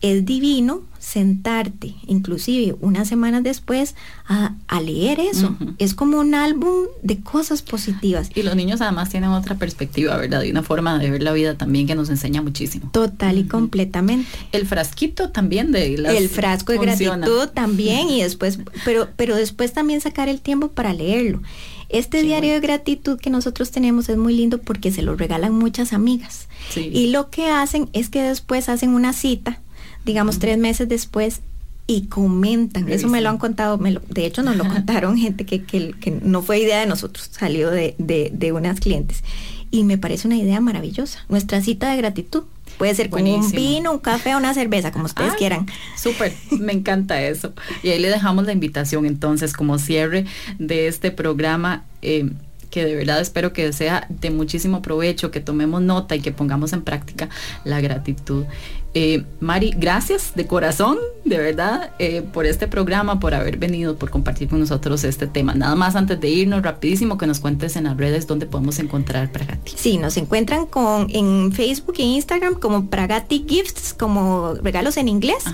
es 0.00 0.24
divino 0.24 0.82
sentarte, 0.98 1.94
inclusive 2.06 2.76
unas 2.80 3.08
semanas 3.08 3.42
después, 3.42 3.94
a, 4.26 4.54
leer 4.80 5.18
eso. 5.18 5.56
Es 5.78 5.94
como 5.94 6.20
un 6.20 6.34
álbum 6.34 6.86
de 7.02 7.20
cosas 7.20 7.62
positivas. 7.62 8.30
Y 8.34 8.42
los 8.42 8.54
niños 8.54 8.80
además 8.80 9.08
tienen 9.08 9.30
otra 9.30 9.56
perspectiva, 9.56 10.16
¿verdad? 10.16 10.42
Y 10.42 10.50
una 10.50 10.62
forma 10.62 10.98
de 10.98 11.10
ver 11.10 11.22
la 11.22 11.32
vida 11.32 11.56
también 11.56 11.86
que 11.86 11.94
nos 11.94 12.10
enseña 12.10 12.42
muchísimo. 12.42 12.90
Total 12.92 13.38
y 13.38 13.44
completamente. 13.44 14.28
El 14.52 14.66
frasquito 14.66 15.30
también 15.30 15.72
de 15.72 15.98
las 15.98 16.14
El 16.14 16.28
frasco 16.28 16.72
de 16.72 16.78
gratitud 16.78 17.48
también 17.48 18.08
y 18.08 18.22
después, 18.22 18.58
pero, 18.84 19.08
pero 19.16 19.34
después 19.34 19.72
también 19.72 20.00
sacar 20.00 20.28
el 20.28 20.40
tiempo 20.40 20.68
para 20.68 20.92
leerlo. 20.92 21.42
Este 21.88 22.22
diario 22.22 22.52
de 22.52 22.60
gratitud 22.60 23.18
que 23.18 23.30
nosotros 23.30 23.70
tenemos 23.70 24.08
es 24.08 24.18
muy 24.18 24.36
lindo 24.36 24.58
porque 24.58 24.92
se 24.92 25.02
lo 25.02 25.16
regalan 25.16 25.54
muchas 25.54 25.92
amigas. 25.92 26.46
Y 26.76 27.08
lo 27.08 27.30
que 27.30 27.48
hacen 27.48 27.88
es 27.94 28.10
que 28.10 28.22
después 28.22 28.68
hacen 28.68 28.90
una 28.90 29.12
cita 29.12 29.60
digamos, 30.04 30.38
tres 30.38 30.58
meses 30.58 30.88
después 30.88 31.40
y 31.88 32.02
comentan. 32.02 32.88
Eso 32.88 33.08
me 33.08 33.20
lo 33.20 33.30
han 33.30 33.38
contado, 33.38 33.78
me 33.78 33.98
de 34.08 34.26
hecho 34.26 34.42
nos 34.42 34.56
lo 34.56 34.64
contaron 34.68 35.16
gente 35.16 35.44
que, 35.44 35.62
que, 35.62 36.10
no 36.22 36.42
fue 36.42 36.60
idea 36.60 36.78
de 36.78 36.86
nosotros, 36.86 37.28
salió 37.32 37.70
de, 37.70 37.94
de, 37.98 38.52
unas 38.52 38.78
clientes. 38.78 39.24
Y 39.70 39.84
me 39.84 39.98
parece 39.98 40.28
una 40.28 40.36
idea 40.36 40.60
maravillosa. 40.60 41.24
Nuestra 41.28 41.60
cita 41.60 41.90
de 41.90 41.96
gratitud. 41.96 42.44
Puede 42.76 42.94
ser 42.94 43.10
con 43.10 43.26
un 43.26 43.50
vino, 43.50 43.90
un 43.90 43.98
café 43.98 44.34
o 44.34 44.38
una 44.38 44.54
cerveza, 44.54 44.92
como 44.92 45.06
ustedes 45.06 45.34
quieran. 45.34 45.66
Súper, 45.96 46.32
me 46.52 46.72
encanta 46.72 47.20
eso. 47.20 47.52
Y 47.82 47.88
ahí 47.88 47.98
le 47.98 48.08
dejamos 48.08 48.46
la 48.46 48.52
invitación 48.52 49.04
entonces 49.04 49.52
como 49.52 49.78
cierre 49.78 50.26
de 50.58 50.86
este 50.86 51.10
programa. 51.10 51.84
Eh, 52.02 52.30
que 52.70 52.84
de 52.84 52.94
verdad 52.94 53.20
espero 53.20 53.52
que 53.52 53.72
sea 53.72 54.06
de 54.08 54.30
muchísimo 54.30 54.82
provecho, 54.82 55.30
que 55.30 55.40
tomemos 55.40 55.80
nota 55.80 56.16
y 56.16 56.20
que 56.20 56.32
pongamos 56.32 56.72
en 56.72 56.82
práctica 56.82 57.28
la 57.64 57.80
gratitud. 57.80 58.44
Eh, 58.94 59.24
Mari, 59.40 59.74
gracias 59.76 60.32
de 60.34 60.46
corazón, 60.46 60.96
de 61.24 61.38
verdad, 61.38 61.92
eh, 61.98 62.22
por 62.22 62.46
este 62.46 62.66
programa, 62.66 63.20
por 63.20 63.34
haber 63.34 63.58
venido, 63.58 63.96
por 63.96 64.10
compartir 64.10 64.48
con 64.48 64.60
nosotros 64.60 65.04
este 65.04 65.26
tema. 65.26 65.54
Nada 65.54 65.74
más 65.74 65.94
antes 65.94 66.18
de 66.18 66.28
irnos, 66.28 66.62
rapidísimo, 66.62 67.18
que 67.18 67.26
nos 67.26 67.38
cuentes 67.38 67.76
en 67.76 67.84
las 67.84 67.96
redes 67.96 68.26
dónde 68.26 68.46
podemos 68.46 68.78
encontrar 68.78 69.30
Pragati. 69.30 69.72
Sí, 69.76 69.98
nos 69.98 70.16
encuentran 70.16 70.66
con, 70.66 71.08
en 71.10 71.52
Facebook 71.52 71.96
e 71.98 72.02
Instagram 72.02 72.54
como 72.54 72.86
Pragati 72.86 73.44
Gifts, 73.46 73.94
como 73.94 74.54
regalos 74.54 74.96
en 74.96 75.08
inglés. 75.08 75.44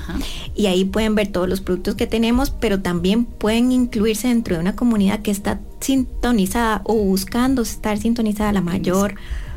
Y 0.54 0.66
ahí 0.66 0.84
pueden 0.84 1.14
ver 1.14 1.28
todos 1.28 1.48
los 1.48 1.60
productos 1.60 1.96
que 1.96 2.06
tenemos, 2.06 2.50
pero 2.50 2.80
también 2.80 3.24
pueden 3.24 3.72
incluirse 3.72 4.28
dentro 4.28 4.54
de 4.54 4.60
una 4.60 4.76
comunidad 4.76 5.20
que 5.20 5.32
está 5.32 5.60
sintonizada 5.80 6.82
o 6.84 6.94
buscando 6.94 7.62
estar 7.62 7.98
sintonizada 7.98 8.52
la 8.52 8.60
mayor 8.60 9.16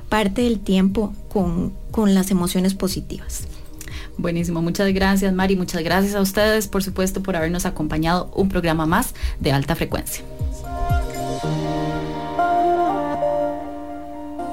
parte 0.10 0.42
del 0.42 0.60
tiempo 0.60 1.14
con, 1.30 1.74
con 1.92 2.14
las 2.14 2.32
emociones 2.32 2.74
positivas. 2.74 3.48
Buenísimo, 4.18 4.62
muchas 4.62 4.92
gracias 4.94 5.34
Mari, 5.34 5.56
muchas 5.56 5.84
gracias 5.84 6.16
a 6.16 6.22
ustedes 6.22 6.68
por 6.68 6.84
supuesto 6.84 7.22
por 7.22 7.36
habernos 7.36 7.66
acompañado 7.66 8.32
un 8.36 8.50
programa 8.50 8.86
más 8.86 9.14
de 9.40 9.52
alta 9.52 9.76
frecuencia. 9.76 10.24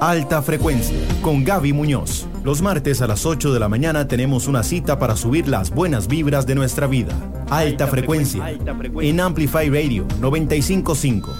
Alta 0.01 0.41
Frecuencia 0.41 0.97
con 1.21 1.43
Gaby 1.43 1.73
Muñoz. 1.73 2.27
Los 2.43 2.61
martes 2.61 3.01
a 3.01 3.07
las 3.07 3.25
8 3.25 3.53
de 3.53 3.59
la 3.59 3.69
mañana 3.69 4.07
tenemos 4.07 4.47
una 4.47 4.61
cita 4.61 4.99
para 4.99 5.15
subir 5.15 5.47
las 5.47 5.71
buenas 5.71 6.07
vibras 6.07 6.45
de 6.45 6.53
nuestra 6.53 6.85
vida. 6.85 7.13
Alta, 7.49 7.87
frecuencia, 7.87 8.51
en 9.01 9.19
Amplify 9.19 9.69
Radio 9.69 10.05
955. 10.19 11.31